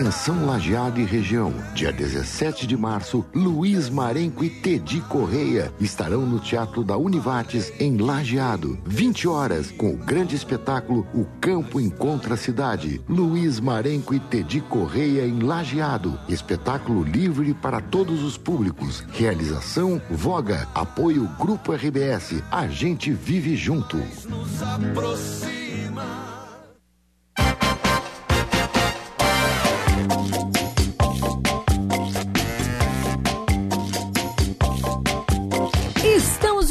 [0.01, 1.53] Atenção Lajeado e região.
[1.75, 7.99] Dia 17 de março, Luiz Marenco e Tedi Correia estarão no Teatro da Univates em
[7.99, 8.79] Lajeado.
[8.87, 12.99] 20 horas, com o grande espetáculo O Campo Encontra a Cidade.
[13.07, 16.19] Luiz Marenco e Tedi Correia em Lajeado.
[16.31, 19.05] Espetáculo livre para todos os públicos.
[19.13, 20.67] Realização Voga.
[20.75, 22.43] Apoio Grupo RBS.
[22.51, 23.99] A gente vive junto.
[23.99, 25.60] Nos aproxima.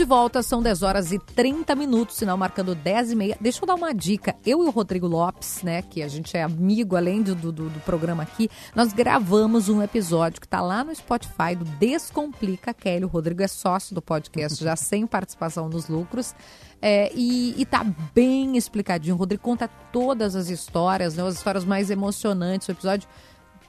[0.10, 3.38] Volta, são 10 horas e 30 minutos, sinal marcando 10 e meia.
[3.40, 4.36] Deixa eu dar uma dica.
[4.44, 7.80] Eu e o Rodrigo Lopes, né, que a gente é amigo além do, do, do
[7.82, 13.06] programa aqui, nós gravamos um episódio que está lá no Spotify do Descomplica Kelly.
[13.06, 16.34] O Rodrigo é sócio do podcast, já sem participação nos lucros.
[16.82, 19.16] É, e, e tá bem explicadinho.
[19.16, 22.68] O Rodrigo conta todas as histórias, né, as histórias mais emocionantes.
[22.68, 23.08] O episódio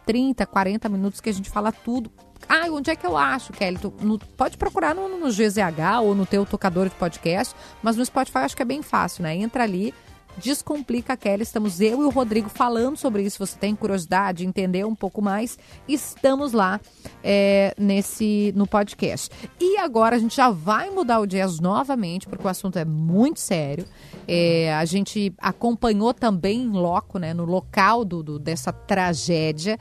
[0.06, 2.10] 30, 40 minutos que a gente fala tudo
[2.48, 3.78] ah, onde é que eu acho, Kelly?
[3.78, 8.04] Tu, no, pode procurar no, no GZH ou no teu tocador de podcast, mas no
[8.04, 9.36] Spotify acho que é bem fácil, né?
[9.36, 9.94] Entra ali,
[10.36, 11.42] Descomplica Kelly.
[11.42, 13.38] Estamos eu e o Rodrigo falando sobre isso.
[13.38, 16.80] Você tem curiosidade, entender um pouco mais, estamos lá
[17.22, 19.30] é, nesse no podcast.
[19.60, 23.40] E agora a gente já vai mudar o jazz novamente, porque o assunto é muito
[23.40, 23.84] sério.
[24.26, 29.78] É, a gente acompanhou também em loco, né, no local do, do dessa tragédia.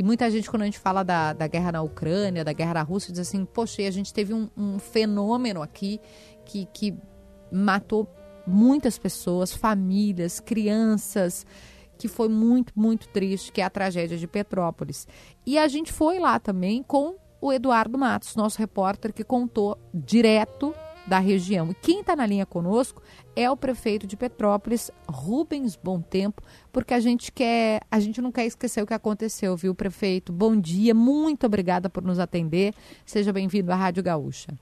[0.00, 2.82] E muita gente, quando a gente fala da, da guerra na Ucrânia, da guerra na
[2.82, 6.00] Rússia, diz assim: poxa, a gente teve um, um fenômeno aqui
[6.46, 6.94] que, que
[7.52, 8.08] matou
[8.46, 11.44] muitas pessoas, famílias, crianças,
[11.98, 15.06] que foi muito, muito triste, que é a tragédia de Petrópolis.
[15.44, 20.74] E a gente foi lá também com o Eduardo Matos, nosso repórter, que contou direto
[21.10, 21.72] da região.
[21.72, 23.02] E quem está na linha conosco
[23.34, 26.40] é o prefeito de Petrópolis, Rubens Bom Tempo,
[26.72, 30.32] porque a gente quer, a gente não quer esquecer o que aconteceu, viu, prefeito?
[30.32, 32.72] Bom dia, muito obrigada por nos atender.
[33.04, 34.52] Seja bem-vindo à Rádio Gaúcha.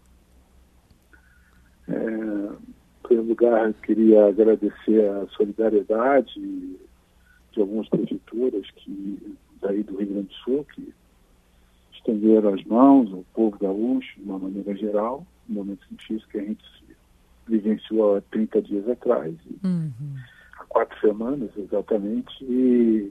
[1.87, 6.41] É, em primeiro lugar, queria agradecer a solidariedade
[7.53, 10.95] de algumas prefeituras que daí do Rio Grande do Sul que
[11.93, 16.43] estenderam as mãos ao povo gaúcho de uma maneira geral, um momento difícil que a
[16.43, 16.65] gente
[17.47, 19.35] vivenciou há 30 dias atrás,
[19.65, 19.91] uhum.
[20.59, 23.11] há quatro semanas exatamente, e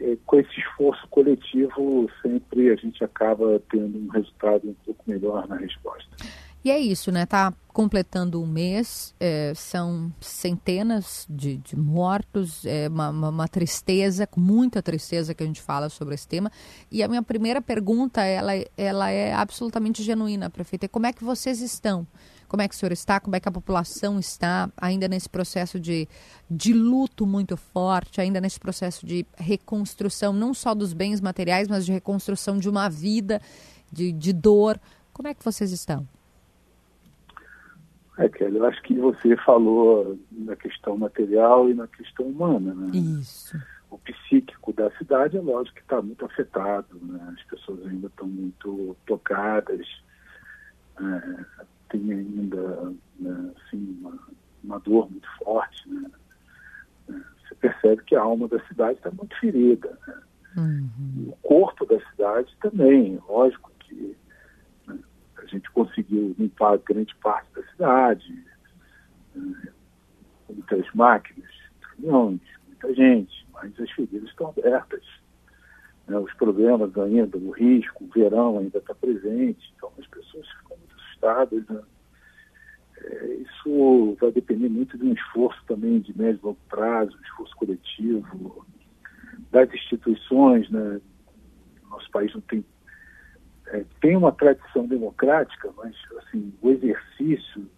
[0.00, 5.48] é, com esse esforço coletivo sempre a gente acaba tendo um resultado um pouco melhor
[5.48, 6.08] na resposta.
[6.64, 7.24] E é isso, né?
[7.24, 14.28] Tá completando um mês, é, são centenas de, de mortos, é uma, uma, uma, tristeza,
[14.36, 16.50] muita tristeza que a gente fala sobre esse tema.
[16.90, 20.88] E a minha primeira pergunta, ela, ela é absolutamente genuína, prefeita.
[20.88, 22.04] Como é que vocês estão?
[22.48, 23.20] Como é que o senhor está?
[23.20, 26.08] Como é que a população está ainda nesse processo de,
[26.50, 31.86] de luto muito forte, ainda nesse processo de reconstrução, não só dos bens materiais, mas
[31.86, 33.40] de reconstrução de uma vida,
[33.92, 34.80] de, de dor?
[35.12, 36.08] Como é que vocês estão?
[38.18, 42.90] É, Kelly, eu acho que você falou na questão material e na questão humana, né?
[42.92, 43.56] Isso.
[43.88, 47.34] O psíquico da cidade, é lógico que está muito afetado, né?
[47.38, 49.86] As pessoas ainda estão muito tocadas,
[51.00, 51.44] é,
[51.90, 54.18] tem ainda né, assim, uma,
[54.64, 56.10] uma, dor muito forte, né?
[57.08, 60.20] É, você percebe que a alma da cidade está muito ferida, né?
[60.56, 61.28] Uhum.
[61.28, 64.16] O corpo da cidade também, lógico que
[65.48, 68.44] gente conseguiu limpar grande parte da cidade,
[69.34, 69.72] né,
[70.48, 75.04] muitas máquinas, caminhões, muita gente, mas as feridas estão abertas.
[76.06, 76.18] Né?
[76.18, 80.96] Os problemas ainda, o risco, o verão ainda está presente, então as pessoas ficam muito
[80.96, 81.66] assustadas.
[81.68, 81.82] Né?
[82.98, 87.22] É, isso vai depender muito de um esforço também de médio e longo prazo, um
[87.22, 88.66] esforço coletivo,
[89.50, 90.68] das instituições.
[90.70, 91.00] Né?
[91.90, 92.64] Nosso país não tem
[93.72, 97.68] é, tem uma tradição democrática, mas assim, o exercício,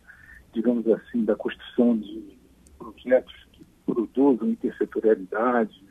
[0.52, 2.38] digamos assim, da construção de
[2.78, 5.82] projetos que produzam intersetorialidade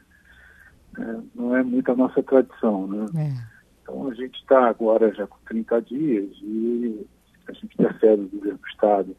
[0.98, 2.88] né, não é muito a nossa tradição.
[2.88, 3.06] Né?
[3.16, 3.50] É.
[3.82, 7.06] Então a gente está agora já com 30 dias e
[7.48, 9.18] a gente percebe que o governo do Estado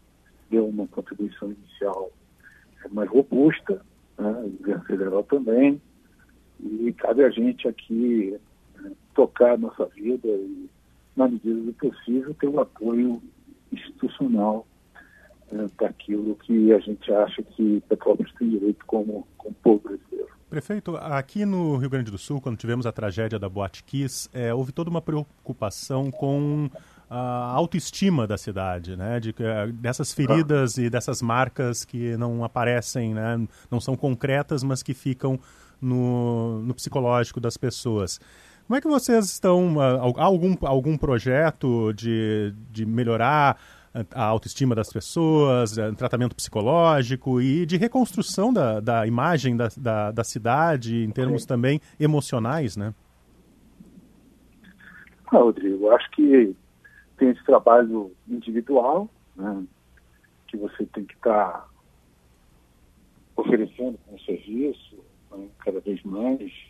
[0.51, 2.11] deu uma contribuição inicial
[2.91, 3.83] mais robusta,
[4.19, 4.31] né?
[4.45, 5.81] o governo federal também,
[6.59, 8.39] e cabe a gente aqui
[9.15, 10.69] tocar a nossa vida e,
[11.17, 13.23] na medida do possível, ter o um apoio
[13.73, 14.67] institucional
[15.53, 20.31] é, daquilo que a gente acha que Petrópolis tem direito como, como povo brasileiro.
[20.49, 24.53] Prefeito, aqui no Rio Grande do Sul, quando tivemos a tragédia da Boate Kiss, é,
[24.53, 26.69] houve toda uma preocupação com
[27.09, 29.19] a autoestima da cidade, né?
[29.19, 29.35] De,
[29.75, 30.83] dessas feridas ah.
[30.83, 33.47] e dessas marcas que não aparecem, né?
[33.71, 35.39] não são concretas, mas que ficam
[35.81, 38.21] no, no psicológico das pessoas.
[38.71, 39.81] Como é que vocês estão?
[39.81, 43.59] Há algum, algum projeto de, de melhorar
[44.15, 50.23] a autoestima das pessoas, tratamento psicológico e de reconstrução da, da imagem da, da, da
[50.23, 51.49] cidade em termos Sim.
[51.49, 52.95] também emocionais, né?
[55.27, 56.55] Ah, Rodrigo, acho que
[57.19, 59.65] tem esse trabalho individual, né,
[60.47, 61.69] que você tem que estar tá
[63.35, 64.97] oferecendo como serviço
[65.33, 66.70] né, cada vez mais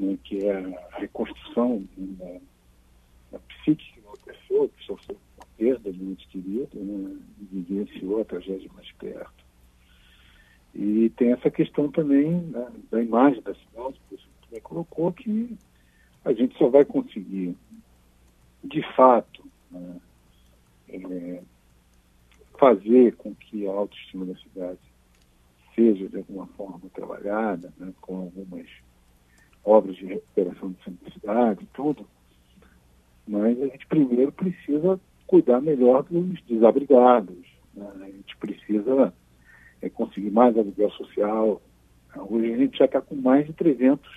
[0.00, 0.56] né, que é
[0.92, 6.70] a reconstrução da, psíquica de uma pessoa que sofreu uma perda de um ente querido
[6.74, 9.44] né, e vivenciou a tragédia mais perto.
[10.74, 14.16] E tem essa questão também né, da imagem da cidade, que
[14.48, 15.56] você colocou, que
[16.24, 17.56] a gente só vai conseguir,
[18.64, 20.00] de fato, né,
[20.88, 21.42] é,
[22.58, 24.78] fazer com que a autoestima da cidade
[25.74, 28.66] seja de alguma forma trabalhada, né, com algumas
[29.64, 32.06] obras de recuperação de simplicidade, tudo,
[33.26, 37.88] mas a gente primeiro precisa cuidar melhor dos desabrigados, né?
[38.00, 39.14] a gente precisa
[39.80, 41.62] é, conseguir mais aluguel social.
[42.28, 44.10] Hoje a gente já está com mais de 300,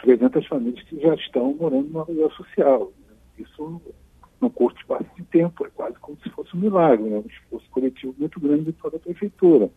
[0.00, 2.92] 300 famílias que já estão morando no aluguel social.
[3.08, 3.14] Né?
[3.38, 3.82] Isso
[4.40, 7.18] no curto espaço de tempo, é quase como se fosse um milagre, né?
[7.18, 9.70] um esforço coletivo muito grande de toda a prefeitura.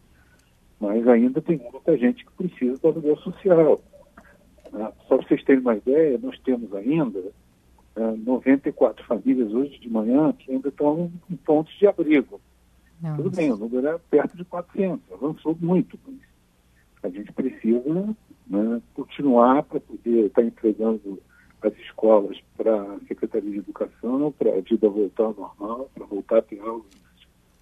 [0.80, 3.82] Mas ainda tem muita gente que precisa do aluguel social.
[4.76, 4.92] Né?
[5.08, 7.24] Só para vocês terem uma ideia, nós temos ainda
[7.96, 12.42] é, 94 famílias hoje de manhã que ainda estão em pontos de abrigo.
[13.02, 13.24] Nossa.
[13.24, 15.98] Tudo bem, o número é perto de 400, avançou muito.
[17.02, 18.16] a gente precisa
[18.48, 21.22] né, continuar para poder estar tá entregando
[21.62, 26.38] as escolas para a Secretaria de Educação, para a vida voltar ao normal, para voltar
[26.40, 26.86] a ter aulas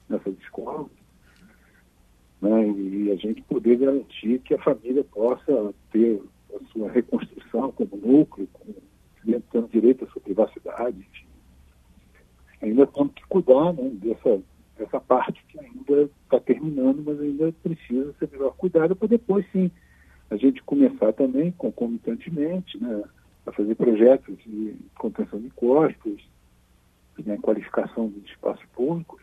[0.10, 0.88] nessas escolas.
[2.41, 6.21] Né, e a gente poder garantir que a família possa ter
[6.56, 8.76] a sua reconstrução como núcleo, como,
[9.52, 11.26] tendo direito à sua privacidade, enfim.
[12.62, 14.42] Ainda temos que cuidar né, dessa,
[14.78, 19.70] dessa parte que ainda está terminando, mas ainda precisa ser melhor cuidada para depois sim
[20.30, 23.04] a gente começar também concomitantemente né,
[23.46, 26.28] a fazer projetos de contenção de custos,
[27.25, 29.21] né, qualificação dos espaços públicos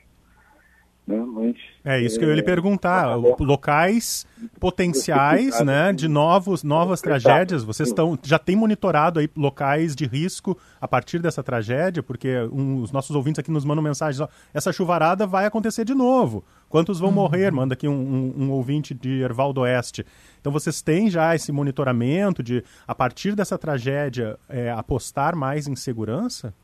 [1.11, 1.27] né?
[1.27, 3.17] Mas, É isso que eu ia lhe perguntar.
[3.39, 4.27] Locais
[4.59, 7.65] potenciais, né, de novos, novas tragédias.
[7.65, 12.03] Vocês estão já têm monitorado aí locais de risco a partir dessa tragédia?
[12.03, 15.95] Porque um, os nossos ouvintes aqui nos mandam mensagens: ó, essa chuvarada vai acontecer de
[15.95, 16.45] novo.
[16.69, 17.51] Quantos vão morrer?
[17.51, 20.07] Manda aqui um, um, um ouvinte de Erval do Oeste.
[20.41, 25.75] Então vocês têm já esse monitoramento de, a partir dessa tragédia, é, apostar mais em
[25.75, 26.55] segurança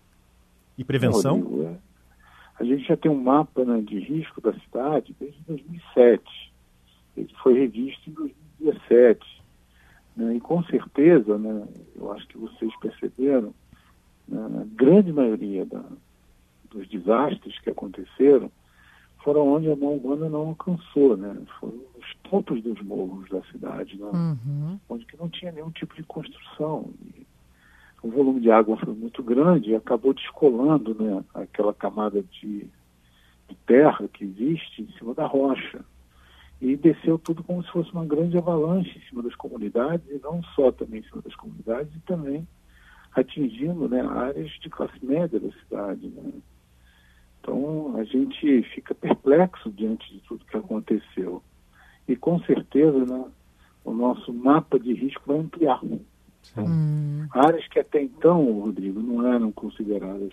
[0.79, 1.41] e prevenção?
[1.41, 1.86] Rodrigo, é.
[2.59, 6.53] A gente já tem um mapa né, de risco da cidade desde 2007.
[7.17, 9.43] Ele foi revisto em 2017.
[10.17, 13.55] Né, e com certeza, né, eu acho que vocês perceberam,
[14.27, 15.85] né, a grande maioria da,
[16.71, 18.51] dos desastres que aconteceram
[19.27, 21.37] foram onde a mão humana não alcançou, né?
[21.59, 24.07] Foram os topos dos morros da cidade, né?
[24.07, 24.79] Uhum.
[24.89, 26.91] onde que não tinha nenhum tipo de construção.
[27.13, 27.26] E
[28.07, 32.69] o volume de água foi muito grande e acabou descolando né, aquela camada de,
[33.49, 35.85] de terra que existe em cima da rocha.
[36.61, 40.43] E desceu tudo como se fosse uma grande avalanche em cima das comunidades, e não
[40.55, 42.47] só também em cima das comunidades, e também
[43.15, 46.07] atingindo né, áreas de classe média da cidade.
[46.09, 46.33] Né?
[47.41, 51.43] Então a gente fica perplexo diante de tudo que aconteceu.
[52.07, 53.25] E com certeza né,
[53.85, 55.81] o nosso mapa de risco vai ampliar.
[56.57, 57.27] Hum.
[57.31, 60.33] Áreas que até então, Rodrigo, não eram consideradas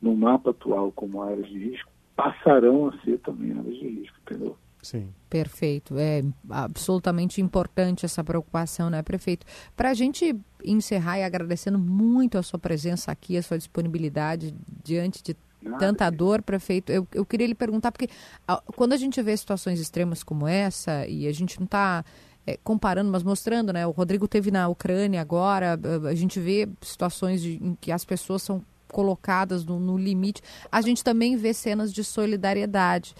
[0.00, 4.56] no mapa atual como áreas de risco, passarão a ser também áreas de risco, entendeu?
[4.82, 5.14] Sim.
[5.30, 5.96] Perfeito.
[5.96, 9.46] É absolutamente importante essa preocupação, né, prefeito?
[9.76, 14.52] Para a gente encerrar e agradecendo muito a sua presença aqui, a sua disponibilidade
[14.84, 15.36] diante de
[15.78, 16.90] tanta dor, prefeito.
[16.90, 18.08] Eu, eu queria lhe perguntar, porque
[18.46, 22.04] ah, quando a gente vê situações extremas como essa, e a gente não está
[22.46, 23.86] é, comparando, mas mostrando, né?
[23.86, 25.78] O Rodrigo teve na Ucrânia agora,
[26.08, 30.42] a, gente vê situações de, em que as pessoas são colocadas no, no limite.
[30.70, 33.14] A gente também vê cenas de solidariedade.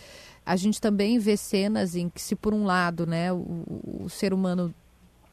[0.44, 3.64] A gente também vê cenas em que, se por um lado, né, o,
[4.04, 4.74] o ser humano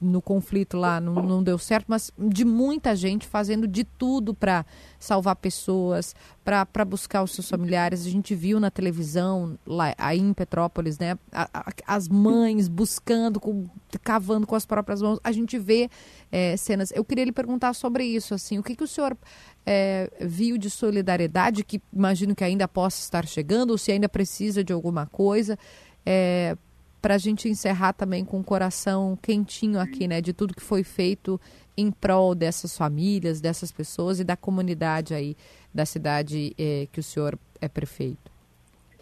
[0.01, 4.65] no conflito lá não, não, deu certo, mas de muita gente fazendo de tudo para
[4.97, 8.05] salvar pessoas, para buscar os seus familiares.
[8.05, 13.39] A gente viu na televisão, lá aí em Petrópolis, né, a, a, as mães buscando,
[13.39, 13.65] com,
[14.01, 15.19] cavando com as próprias mãos.
[15.23, 15.89] A gente vê
[16.31, 16.91] é, cenas.
[16.95, 19.17] Eu queria lhe perguntar sobre isso, assim, o que, que o senhor
[19.65, 24.63] é, viu de solidariedade, que imagino que ainda possa estar chegando, ou se ainda precisa
[24.63, 25.57] de alguma coisa,
[26.05, 26.55] é,
[27.01, 30.83] para a gente encerrar também com o coração quentinho aqui, né, de tudo que foi
[30.83, 31.39] feito
[31.77, 35.35] em prol dessas famílias, dessas pessoas e da comunidade aí
[35.73, 38.31] da cidade eh, que o senhor é prefeito.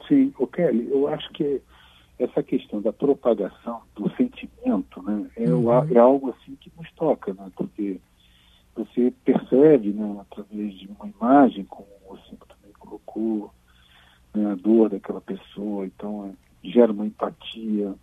[0.07, 1.61] Sim, o Kelly, eu acho que
[2.19, 5.71] essa questão da propagação do sentimento, né, é, uhum.
[5.93, 7.99] é algo assim que nos toca, né, porque
[8.75, 13.51] você percebe, né, através de uma imagem, como você também colocou,
[14.33, 16.33] né, a dor daquela pessoa, então
[16.71, 17.95] gera uma empatia,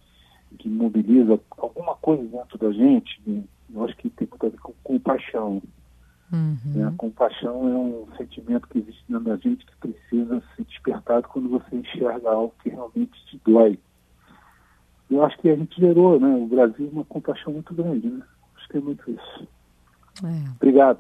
[0.59, 3.43] que mobiliza alguma coisa dentro da gente, né?
[3.75, 5.63] eu acho que tem muito a ver com compaixão.
[6.33, 6.59] Uhum.
[6.67, 6.87] Né?
[6.87, 11.49] A compaixão é um sentimento que existe dentro da gente que precisa ser despertado quando
[11.49, 13.79] você enxerga algo que realmente te dói.
[15.11, 18.23] Eu acho que a gente gerou, né, o Brasil, uma compaixão muito grande, né?
[18.57, 19.49] Acho que é muito isso.
[20.25, 20.51] É.
[20.57, 20.99] Obrigado.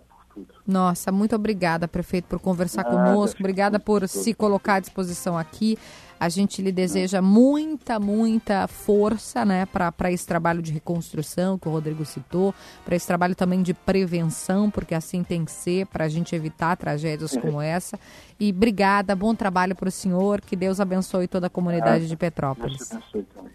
[0.66, 3.38] Nossa, muito obrigada, prefeito, por conversar Nada, conosco.
[3.40, 5.78] Obrigada por se colocar à disposição aqui.
[6.18, 11.70] A gente lhe deseja muita, muita força né, para esse trabalho de reconstrução que o
[11.70, 12.54] Rodrigo citou,
[12.84, 16.76] para esse trabalho também de prevenção, porque assim tem que ser, para a gente evitar
[16.76, 17.98] tragédias como essa.
[18.38, 22.90] E obrigada, bom trabalho para o senhor, que Deus abençoe toda a comunidade de Petrópolis.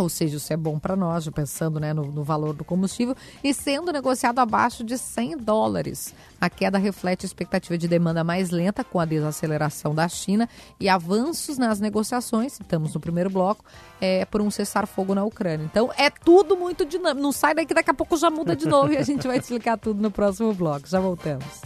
[0.00, 3.52] ou seja, isso é bom para nós, pensando né, no, no, valor do combustível, e
[3.52, 6.14] sendo negociado abaixo de 100 dólares.
[6.40, 10.48] A queda reflete expectativa de demanda mais lenta com a desaceleração da China
[10.80, 13.64] e avanços nas negociações, estamos no primeiro bloco,
[14.00, 15.64] é, por um cessar-fogo na Ucrânia.
[15.64, 17.22] Então é tudo muito dinâmico.
[17.22, 19.76] Não sai daqui, daqui a pouco já muda de novo e a gente vai explicar
[19.76, 20.88] tudo no próximo bloco.
[20.88, 21.62] Já voltamos.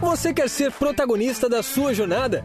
[0.00, 2.44] Você quer ser protagonista da sua jornada?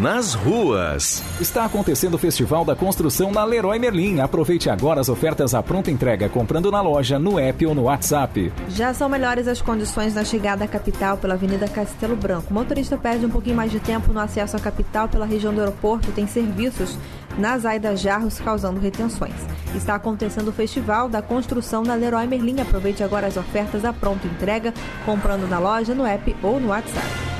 [0.00, 1.22] nas ruas.
[1.40, 4.20] Está acontecendo o Festival da Construção na Leroy Merlin.
[4.20, 8.52] Aproveite agora as ofertas à pronta entrega comprando na loja, no app ou no WhatsApp.
[8.68, 12.48] Já são melhores as condições na chegada à capital pela Avenida Castelo Branco.
[12.50, 15.60] O motorista perde um pouquinho mais de tempo no acesso à capital pela região do
[15.60, 16.12] aeroporto.
[16.12, 16.98] Tem serviços
[17.38, 19.34] nas Aida Jarros causando retenções.
[19.74, 22.60] Está acontecendo o Festival da Construção na Leroy Merlin.
[22.60, 24.74] Aproveite agora as ofertas à pronta entrega
[25.04, 27.35] comprando na loja, no app ou no WhatsApp.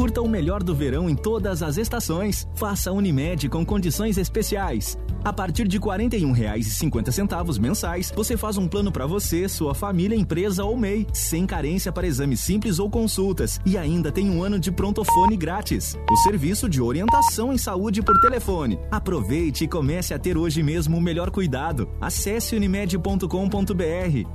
[0.00, 2.48] Curta o melhor do verão em todas as estações.
[2.54, 4.96] Faça Unimed com condições especiais.
[5.22, 10.64] A partir de R$ 41,50 mensais, você faz um plano para você, sua família, empresa
[10.64, 13.60] ou MEI, sem carência para exames simples ou consultas.
[13.66, 15.98] E ainda tem um ano de prontofone grátis.
[16.10, 18.78] O serviço de orientação em saúde por telefone.
[18.90, 21.86] Aproveite e comece a ter hoje mesmo o melhor cuidado.
[22.00, 23.26] Acesse unimed.com.br.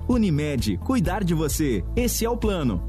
[0.07, 1.83] Unimed, cuidar de você.
[1.95, 2.85] Esse é o plano.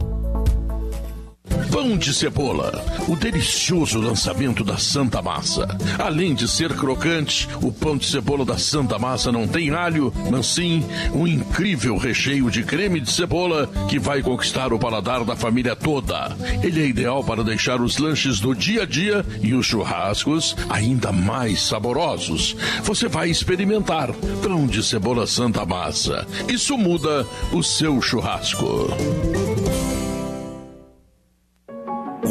[1.70, 5.66] Pão de cebola, o delicioso lançamento da Santa Massa.
[5.98, 10.46] Além de ser crocante, o pão de cebola da Santa Massa não tem alho, mas
[10.46, 15.76] sim um incrível recheio de creme de cebola que vai conquistar o paladar da família
[15.76, 16.36] toda.
[16.62, 21.12] Ele é ideal para deixar os lanches do dia a dia e os churrascos ainda
[21.12, 22.56] mais saborosos.
[22.82, 26.26] Você vai experimentar pão de cebola Santa Massa.
[26.48, 28.88] Isso muda o seu churrasco.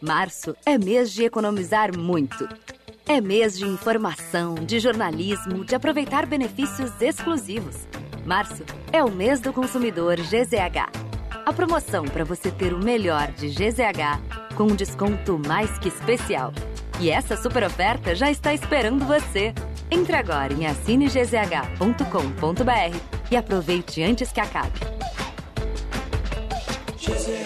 [0.00, 2.48] Março é mês de economizar muito.
[3.08, 7.86] É mês de informação, de jornalismo, de aproveitar benefícios exclusivos.
[8.24, 10.90] Março é o mês do consumidor GZH.
[11.46, 16.52] A promoção para você ter o melhor de GZH com um desconto mais que especial.
[17.00, 19.54] E essa super oferta já está esperando você.
[19.90, 22.96] Entre agora em assinegzh.com.br
[23.30, 24.80] e aproveite antes que acabe.
[26.98, 27.45] GZH.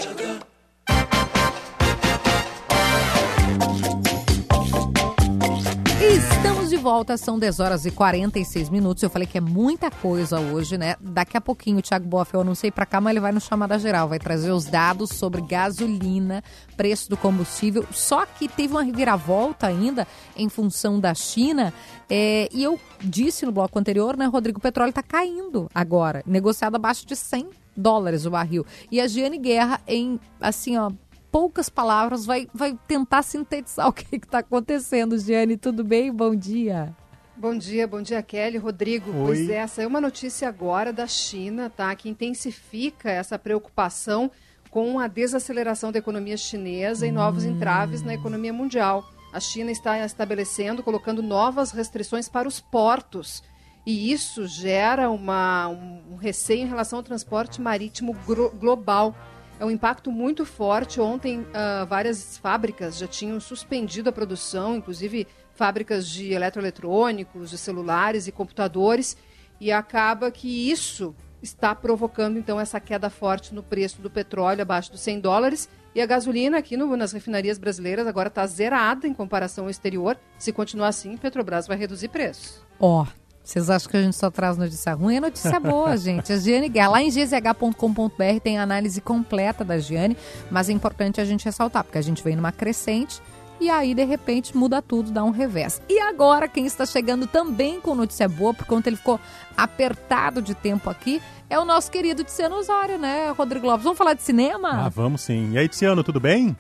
[6.03, 9.03] Estamos de volta, são 10 horas e 46 minutos.
[9.03, 10.97] Eu falei que é muita coisa hoje, né?
[11.01, 13.41] Daqui a pouquinho o Thiago Boff, eu não sei para cá, mas ele vai no
[13.41, 16.43] chamada geral, vai trazer os dados sobre gasolina,
[16.77, 17.87] preço do combustível.
[17.93, 21.73] Só que teve uma reviravolta ainda em função da China.
[22.09, 26.77] É, e eu disse no bloco anterior, né, Rodrigo, o petróleo está caindo agora, negociado
[26.77, 28.65] abaixo de 100 dólares o barril.
[28.91, 30.91] E a Giane Guerra, em assim, ó,
[31.31, 35.19] poucas palavras, vai, vai tentar sintetizar o que está acontecendo.
[35.19, 36.13] Giane, tudo bem?
[36.13, 36.95] Bom dia.
[37.37, 38.59] Bom dia, bom dia, Kelly.
[38.59, 39.27] Rodrigo, Oi.
[39.27, 41.95] pois é, saiu uma notícia agora da China, tá?
[41.95, 44.31] Que intensifica essa preocupação
[44.71, 49.05] com a desaceleração da economia chinesa e novos entraves na economia mundial.
[49.33, 53.43] A China está estabelecendo, colocando novas restrições para os portos
[53.87, 58.15] e isso gera uma, um, um receio em relação ao transporte marítimo
[58.59, 59.15] global.
[59.61, 61.03] É um impacto muito forte.
[61.03, 68.27] Ontem, uh, várias fábricas já tinham suspendido a produção, inclusive fábricas de eletroeletrônicos, de celulares
[68.27, 69.19] e computadores,
[69.61, 74.93] e acaba que isso está provocando então essa queda forte no preço do petróleo abaixo
[74.93, 79.13] dos 100 dólares e a gasolina aqui no, nas refinarias brasileiras agora está zerada em
[79.13, 80.17] comparação ao exterior.
[80.39, 82.65] Se continuar assim, Petrobras vai reduzir preços.
[82.79, 83.20] Ó, oh,
[83.51, 85.17] vocês acham que a gente só traz notícia ruim?
[85.17, 86.33] É notícia boa, gente.
[86.33, 90.17] A Giane Guerra, lá em gzh.com.br tem a análise completa da Giane,
[90.49, 93.21] mas é importante a gente ressaltar, porque a gente vem numa crescente
[93.61, 95.83] e aí, de repente, muda tudo, dá um revés.
[95.89, 99.19] E agora, quem está chegando também com notícia boa, por conta ele ficou
[99.57, 101.21] apertado de tempo aqui,
[101.51, 103.83] é o nosso querido Tiziano Osório, né, Rodrigo Lopes?
[103.83, 104.87] Vamos falar de cinema?
[104.87, 105.55] Ah, vamos sim.
[105.55, 106.57] E aí, Tiziano, tudo bem?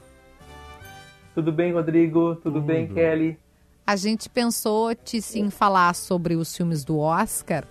[1.34, 2.34] Tudo bem, Rodrigo?
[2.34, 2.60] Tudo, tudo.
[2.60, 3.38] bem, Kelly?
[3.90, 7.64] A gente pensou, Tizi, em falar sobre os filmes do Oscar,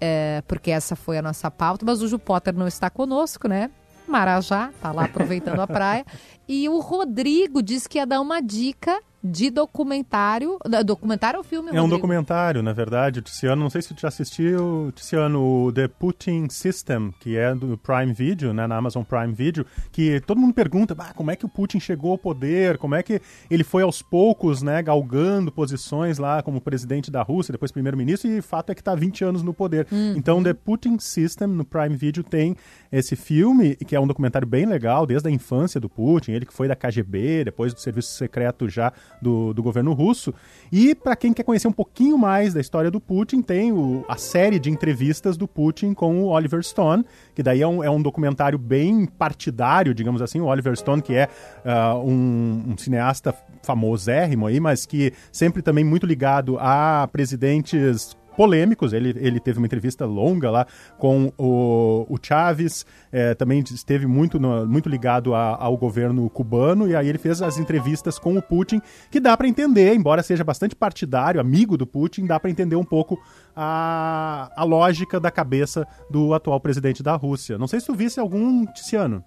[0.00, 3.68] é, porque essa foi a nossa pauta, mas o Ju Potter não está conosco, né?
[4.06, 6.06] Marajá, tá lá aproveitando a praia.
[6.46, 10.58] E o Rodrigo disse que ia dar uma dica de documentário.
[10.84, 11.70] Documentário ou filme?
[11.72, 13.22] É um documentário, na verdade.
[13.22, 18.12] Tiziano, não sei se você já assistiu, Tiziano, The Putin System, que é do Prime
[18.12, 21.48] Video, né, na Amazon Prime Video, que todo mundo pergunta ah, como é que o
[21.48, 23.20] Putin chegou ao poder, como é que
[23.50, 28.42] ele foi aos poucos, né, galgando posições lá como presidente da Rússia, depois primeiro-ministro, e
[28.42, 29.86] fato é que está 20 anos no poder.
[29.90, 30.12] Hum.
[30.16, 32.56] Então, The Putin System, no Prime Video, tem
[32.92, 36.52] esse filme, que é um documentário bem legal, desde a infância do Putin, ele que
[36.52, 40.34] foi da KGB, depois do serviço secreto já do, do governo russo.
[40.70, 44.16] E para quem quer conhecer um pouquinho mais da história do Putin, tem o, a
[44.16, 47.04] série de entrevistas do Putin com o Oliver Stone,
[47.34, 50.40] que daí é um, é um documentário bem partidário, digamos assim.
[50.40, 51.28] O Oliver Stone, que é
[51.64, 58.92] uh, um, um cineasta famosérrimo aí, mas que sempre também muito ligado a presidentes polêmicos.
[58.92, 60.66] Ele, ele teve uma entrevista longa lá
[60.98, 66.88] com o, o Chaves, é, também esteve muito, no, muito ligado a, ao governo cubano,
[66.88, 68.80] e aí ele fez as entrevistas com o Putin,
[69.10, 72.84] que dá para entender, embora seja bastante partidário, amigo do Putin, dá para entender um
[72.84, 73.18] pouco
[73.54, 77.58] a, a lógica da cabeça do atual presidente da Rússia.
[77.58, 79.24] Não sei se tu visse algum, Tiziano.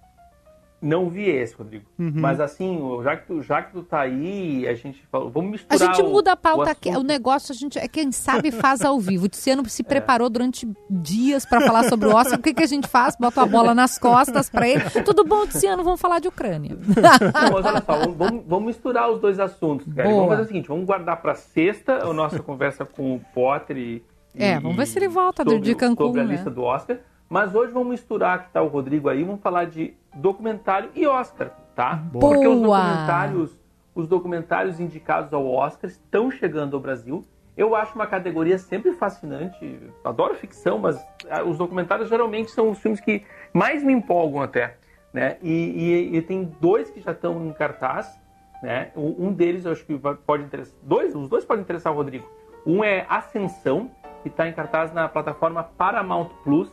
[0.80, 1.84] Não vi esse, Rodrigo.
[1.98, 2.12] Uhum.
[2.14, 5.90] Mas assim, já que, tu, já que tu tá aí, a gente falou, vamos misturar.
[5.90, 6.88] A gente muda a pauta aqui.
[6.90, 9.24] O negócio, a gente, é quem sabe faz ao vivo.
[9.26, 9.84] O Tiziano se é.
[9.84, 12.38] preparou durante dias para falar sobre o Oscar.
[12.38, 13.16] O que, que a gente faz?
[13.18, 14.84] Bota a bola nas costas para ele.
[15.04, 15.82] Tudo bom, Tiziano?
[15.82, 16.76] Vamos falar de Ucrânia.
[16.78, 20.08] Não, mas olha só, vamos, vamos misturar os dois assuntos, cara.
[20.08, 24.02] Vamos fazer o seguinte: vamos guardar para sexta a nossa conversa com o Potter e.
[24.36, 26.06] É, vamos ver se ele volta sobre, de Cancún.
[26.06, 26.34] Sobre a né?
[26.34, 26.98] lista do Oscar.
[27.28, 31.50] Mas hoje vamos misturar, que tá o Rodrigo aí, vamos falar de documentário e Oscar,
[31.74, 31.94] tá?
[31.94, 32.20] Boa.
[32.20, 33.60] Porque os documentários,
[33.94, 37.22] os documentários indicados ao Oscar estão chegando ao Brasil.
[37.54, 39.78] Eu acho uma categoria sempre fascinante.
[40.02, 43.22] Adoro ficção, mas ah, os documentários geralmente são os filmes que
[43.52, 44.76] mais me empolgam até,
[45.12, 45.36] né?
[45.42, 48.18] E, e, e tem dois que já estão em cartaz,
[48.62, 48.90] né?
[48.96, 52.26] Um deles eu acho que pode interessar, dois, os dois podem interessar o Rodrigo.
[52.64, 53.90] Um é Ascensão,
[54.22, 56.72] que está em cartaz na plataforma Paramount Plus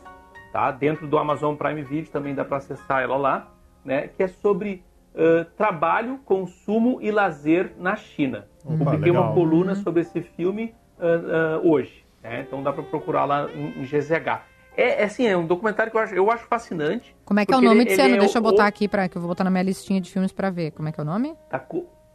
[0.56, 0.70] tá?
[0.70, 3.52] Dentro do Amazon Prime Video também dá para acessar ela lá,
[3.84, 4.08] né?
[4.08, 4.82] Que é sobre
[5.14, 8.48] uh, trabalho, consumo e lazer na China.
[8.64, 9.24] Opa, Publiquei legal.
[9.24, 9.82] uma coluna uhum.
[9.82, 12.40] sobre esse filme uh, uh, hoje, né?
[12.40, 14.40] Então dá para procurar lá em, em GZH.
[14.78, 17.14] É, é, assim, é um documentário que eu acho, eu acho fascinante.
[17.26, 18.14] Como é que é o nome, de Tiziano?
[18.14, 18.66] É Deixa eu botar o...
[18.66, 20.70] aqui, para que eu vou botar na minha listinha de filmes para ver.
[20.70, 21.34] Como é que é o nome?
[21.50, 21.62] Tá,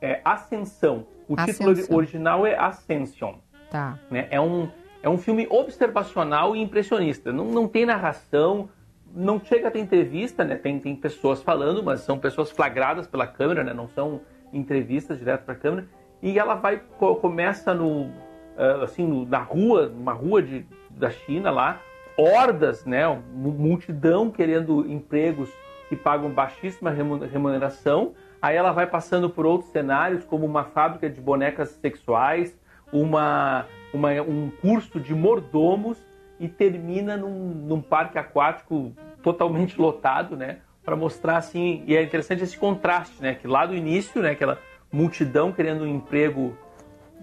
[0.01, 1.05] é Ascensão.
[1.27, 1.75] O Ascensão.
[1.75, 3.35] título original é Ascension.
[3.69, 3.99] Tá.
[4.09, 4.27] Né?
[4.31, 4.67] É um
[5.03, 7.31] é um filme observacional e impressionista.
[7.31, 8.69] Não, não tem narração,
[9.13, 10.55] não chega a ter entrevista, né?
[10.55, 13.73] Tem, tem pessoas falando, mas são pessoas flagradas pela câmera, né?
[13.73, 14.21] Não são
[14.53, 15.87] entrevistas direto para a câmera.
[16.21, 16.81] E ela vai
[17.19, 21.81] começa no uh, assim na rua, numa rua de, da China lá,
[22.17, 23.07] hordas, né?
[23.33, 25.51] Multidão querendo empregos
[25.89, 28.13] que pagam baixíssima remuneração.
[28.41, 32.57] Aí ela vai passando por outros cenários, como uma fábrica de bonecas sexuais,
[32.93, 35.97] uma uma, um curso de mordomos
[36.39, 40.59] e termina num, num parque aquático totalmente lotado, né?
[40.83, 43.35] Para mostrar assim, e é interessante esse contraste, né?
[43.35, 44.31] Que lá do início, né?
[44.31, 44.57] Aquela
[44.91, 46.57] multidão querendo um emprego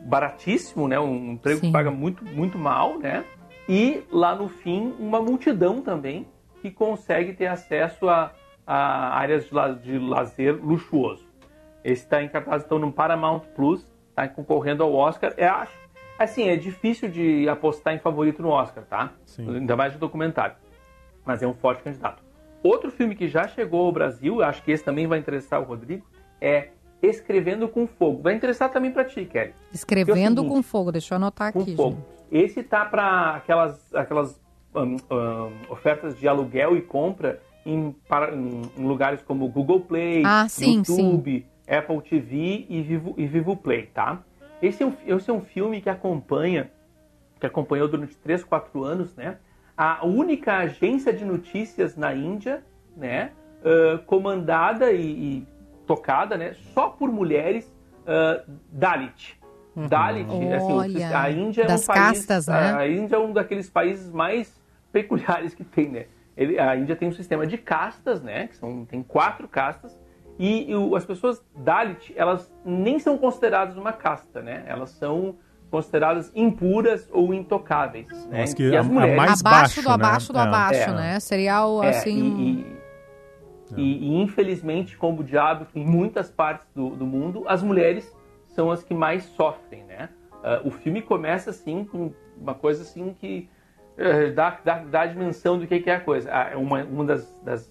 [0.04, 0.98] baratíssimo, né?
[1.00, 1.66] Um emprego Sim.
[1.66, 3.24] que paga muito, muito mal, né?
[3.68, 6.26] E lá no fim, uma multidão também
[6.62, 8.32] que consegue ter acesso a,
[8.66, 11.26] a áreas de, la, de lazer luxuoso.
[11.84, 15.34] Esse está em cartaz então no Paramount Plus, está concorrendo ao Oscar.
[15.36, 15.87] Eu acho
[16.18, 19.12] Assim, é difícil de apostar em favorito no Oscar, tá?
[19.24, 19.56] Sim.
[19.56, 20.56] Ainda mais de documentário.
[21.24, 22.22] Mas é um forte candidato.
[22.62, 26.04] Outro filme que já chegou ao Brasil, acho que esse também vai interessar o Rodrigo,
[26.40, 28.22] é Escrevendo com Fogo.
[28.22, 29.54] Vai interessar também para ti, Kelly.
[29.72, 31.76] Escrevendo é seguinte, com Fogo, deixa eu anotar com aqui.
[31.76, 32.04] Fogo.
[32.30, 34.40] Esse tá para aquelas, aquelas
[34.74, 40.22] um, um, ofertas de aluguel e compra em, para, em, em lugares como Google Play,
[40.26, 41.72] ah, sim, YouTube, sim.
[41.72, 44.22] Apple TV e Vivo, e Vivo Play, tá?
[44.60, 46.70] Esse é, um, esse é um filme que acompanha,
[47.38, 49.38] que acompanhou durante 3, 4 anos, né?
[49.76, 52.64] A única agência de notícias na Índia,
[52.96, 53.30] né?
[53.60, 55.46] Uh, comandada e, e,
[55.86, 56.54] tocada, né?
[56.74, 59.38] Só por mulheres uh, Dalit.
[59.76, 59.86] Uhum.
[59.86, 62.74] Dalit, assim, a Índia é um país, castas, né?
[62.74, 66.06] a Índia é um daqueles países mais peculiares que tem, né?
[66.36, 68.48] Ele, a Índia tem um sistema de castas, né?
[68.48, 69.96] Que são, tem quatro castas
[70.38, 74.64] e, o, as pessoas Dalit, elas nem são consideradas uma casta, né?
[74.66, 75.36] Elas são
[75.70, 78.44] consideradas impuras ou intocáveis, né?
[78.46, 79.16] Que e a, as mulheres...
[79.16, 80.38] mais abaixo baixo, do abaixo né?
[80.38, 80.94] do abaixo, É.
[80.94, 81.20] né?
[81.20, 82.16] Seria o, É, assim...
[82.16, 82.78] e,
[83.76, 88.10] e, e- e, infelizmente, como o diabo em muitas partes do, do mundo, as mulheres
[88.46, 90.08] são as que mais sofrem, né?
[90.42, 93.48] Ah, o filme começa assim com uma coisa assim que
[93.96, 96.30] eh, dá, dá, dá a dimensão do que, que é a coisa.
[96.32, 97.70] Ah, uma, uma das, das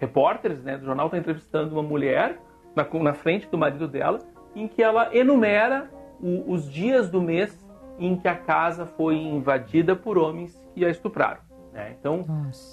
[0.00, 2.38] repórteres né, do jornal está entrevistando uma mulher
[2.74, 4.18] na, na frente do marido dela,
[4.56, 5.88] em que ela enumera
[6.20, 7.64] o- os dias do mês
[7.98, 11.40] em que a casa foi invadida por homens que a estupraram.
[11.72, 11.94] né?
[12.00, 12.24] Então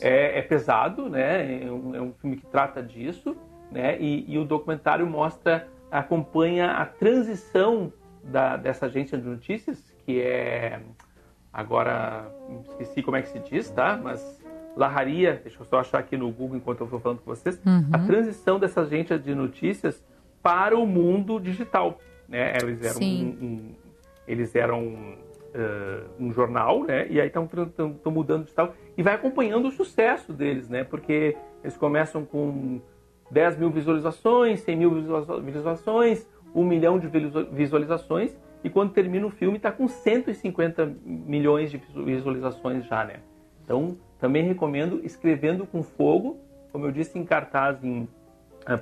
[0.01, 1.63] é, é pesado, né?
[1.65, 3.35] É um, é um filme que trata disso,
[3.71, 3.99] né?
[3.99, 7.91] E, e o documentário mostra, acompanha a transição
[8.23, 10.79] da, dessa agência de notícias, que é
[11.53, 12.31] agora
[12.69, 13.99] esqueci como é que se diz, tá?
[14.01, 14.36] Mas
[14.77, 17.89] Larraria, deixa eu só achar aqui no Google enquanto eu vou falando com vocês, Uhum.
[17.91, 20.03] a transição dessa agência de notícias
[20.41, 21.99] para o mundo digital,
[22.29, 22.53] né?
[22.61, 23.75] Eles eram um, um-
[24.27, 25.15] eles eram
[25.53, 27.07] eh, um jornal, né?
[27.09, 27.49] E aí estão
[28.11, 30.83] mudando digital e vai acompanhando o sucesso deles, né?
[30.83, 32.79] Porque eles começam com
[33.31, 39.25] 10 mil visualizações, 100 mil visualiza- visualizações, 1 milhão de visu- visualizações e quando termina
[39.25, 43.15] o filme está com 150 milhões de visu- visualizações já, né?
[43.63, 46.37] Então, também recomendo Escrevendo com Fogo,
[46.71, 47.77] como eu disse, em cartaz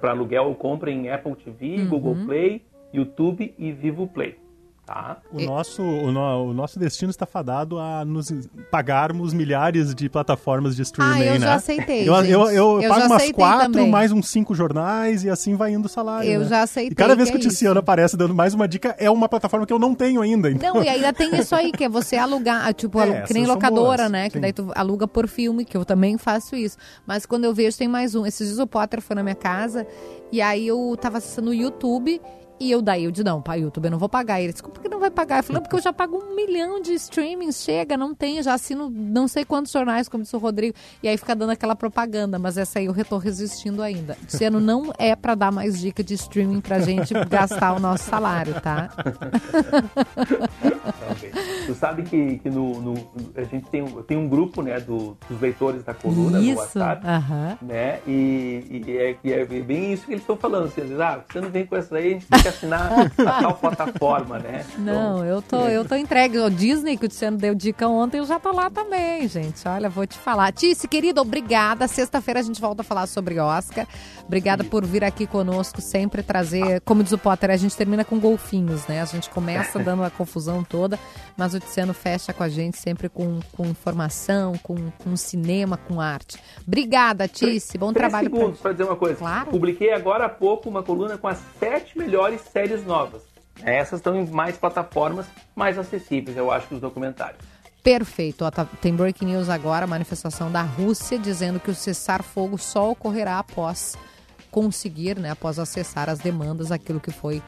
[0.02, 1.90] para aluguel ou compra em Apple TV, Uhum.
[1.90, 4.38] Google Play, YouTube e Vivo Play.
[4.86, 5.18] Tá?
[5.34, 8.32] O nosso, o, no- o nosso destino está fadado a nos
[8.70, 11.40] pagarmos milhares de plataformas de streaming, Ah, eu né?
[11.40, 13.90] já aceitei, Eu, eu, eu, Eu pago já umas quatro, também.
[13.90, 16.30] mais uns cinco jornais e assim vai indo o salário.
[16.30, 16.46] Eu né?
[16.48, 18.96] já aceitei E cada vez que que, é o Tiziano aparece dando mais uma dica,
[19.00, 20.52] é uma plataforma que eu não tenho ainda.
[20.52, 20.76] Então...
[20.76, 24.04] Não, e ainda tem isso aí, que é você alugar, tipo, É, que nem locadora,
[24.04, 24.28] boas, né?
[24.30, 24.42] Que sim.
[24.42, 26.78] daí tu aluga por filme, que eu também faço isso.
[27.08, 28.24] Mas quando eu vejo, tem mais um.
[28.24, 29.88] Esses dias o Potter foi na minha casa
[30.32, 32.22] e aí eu tava acessando o YouTube
[32.60, 34.40] e eu daí eu disse, não, pai, YouTube, eu não vou pagar.
[34.40, 35.40] E ele disse, por que não vai pagar?
[35.40, 38.54] Eu falei, "Não, porque eu já pago um milhão de streamings, chega, não tem, já
[38.54, 40.76] assino não sei quantos jornais, como disse o Rodrigo.
[41.04, 44.18] E aí fica dando aquela propaganda, mas essa aí eu tô resistindo ainda.
[44.28, 48.04] Esse ano não é pra dar mais dica de streaming pra gente gastar o nosso
[48.06, 48.90] salário, tá?
[51.66, 55.18] Tu sabe que, que no, no- a gente tem, um- tem um grupo né, do-
[55.30, 57.06] dos leitores da coluna no Isso, WhatsApp.
[57.06, 57.58] aham.
[57.62, 58.00] Né?
[58.08, 60.66] E, e é, e é bem isso que eles estão falando.
[60.68, 63.42] Assim, às vezes, ah, você não vem com essa aí, a gente que assinar a
[63.42, 64.64] tal plataforma, né?
[64.78, 66.38] Não, eu tô, eu tô entregue.
[66.38, 69.68] O Disney que o Luciano deu dica ontem, eu já tô lá também, gente.
[69.68, 70.52] Olha, vou te falar.
[70.52, 71.88] Tice, querida, obrigada.
[71.88, 73.88] Sexta-feira a gente volta a falar sobre Oscar.
[74.26, 76.82] Obrigada por vir aqui conosco, sempre trazer.
[76.82, 79.02] Como diz o Potter, a gente termina com golfinhos, né?
[79.02, 81.00] A gente começa dando a confusão toda,
[81.36, 86.00] mas o Tiziano fecha com a gente sempre com, com informação, com, com cinema, com
[86.00, 86.38] arte.
[86.66, 87.78] Obrigada, Tice.
[87.78, 89.16] Bom Três trabalho pra segundos para dizer uma coisa.
[89.18, 89.50] Claro.
[89.50, 91.98] Publiquei agora há pouco uma coluna com as sete
[92.36, 93.22] melhores séries novas.
[93.64, 95.26] Essas estão em mais plataformas
[95.56, 97.40] mais acessíveis, eu acho, que os documentários.
[97.82, 98.44] Perfeito.
[98.44, 103.40] Ó, tá- tem breaking news agora, manifestação da Rússia dizendo que o cessar-fogo só ocorrerá
[103.40, 103.96] após
[104.52, 107.42] conseguir, né, após acessar as demandas, aquilo que foi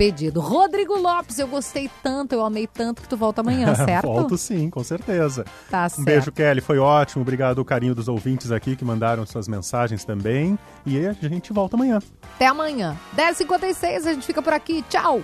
[0.00, 0.40] pedido.
[0.40, 4.06] Rodrigo Lopes, eu gostei tanto, eu amei tanto que tu volta amanhã, certo?
[4.06, 5.44] Volto sim, com certeza.
[5.70, 6.04] Tá Um certo.
[6.06, 6.62] beijo, Kelly.
[6.62, 7.20] Foi ótimo.
[7.20, 10.58] Obrigado o carinho dos ouvintes aqui que mandaram suas mensagens também.
[10.86, 11.98] E a gente volta amanhã.
[12.34, 12.96] Até amanhã.
[13.14, 14.82] 10h56, a gente fica por aqui.
[14.88, 15.20] Tchau!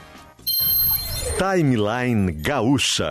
[1.38, 3.10] Timeline Gaúcha.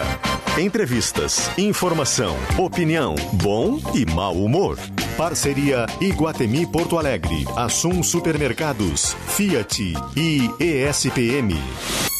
[0.57, 4.77] Entrevistas, informação, opinião, bom e mau humor.
[5.17, 12.14] Parceria Iguatemi Porto Alegre, Assum Supermercados, Fiat e ESPM.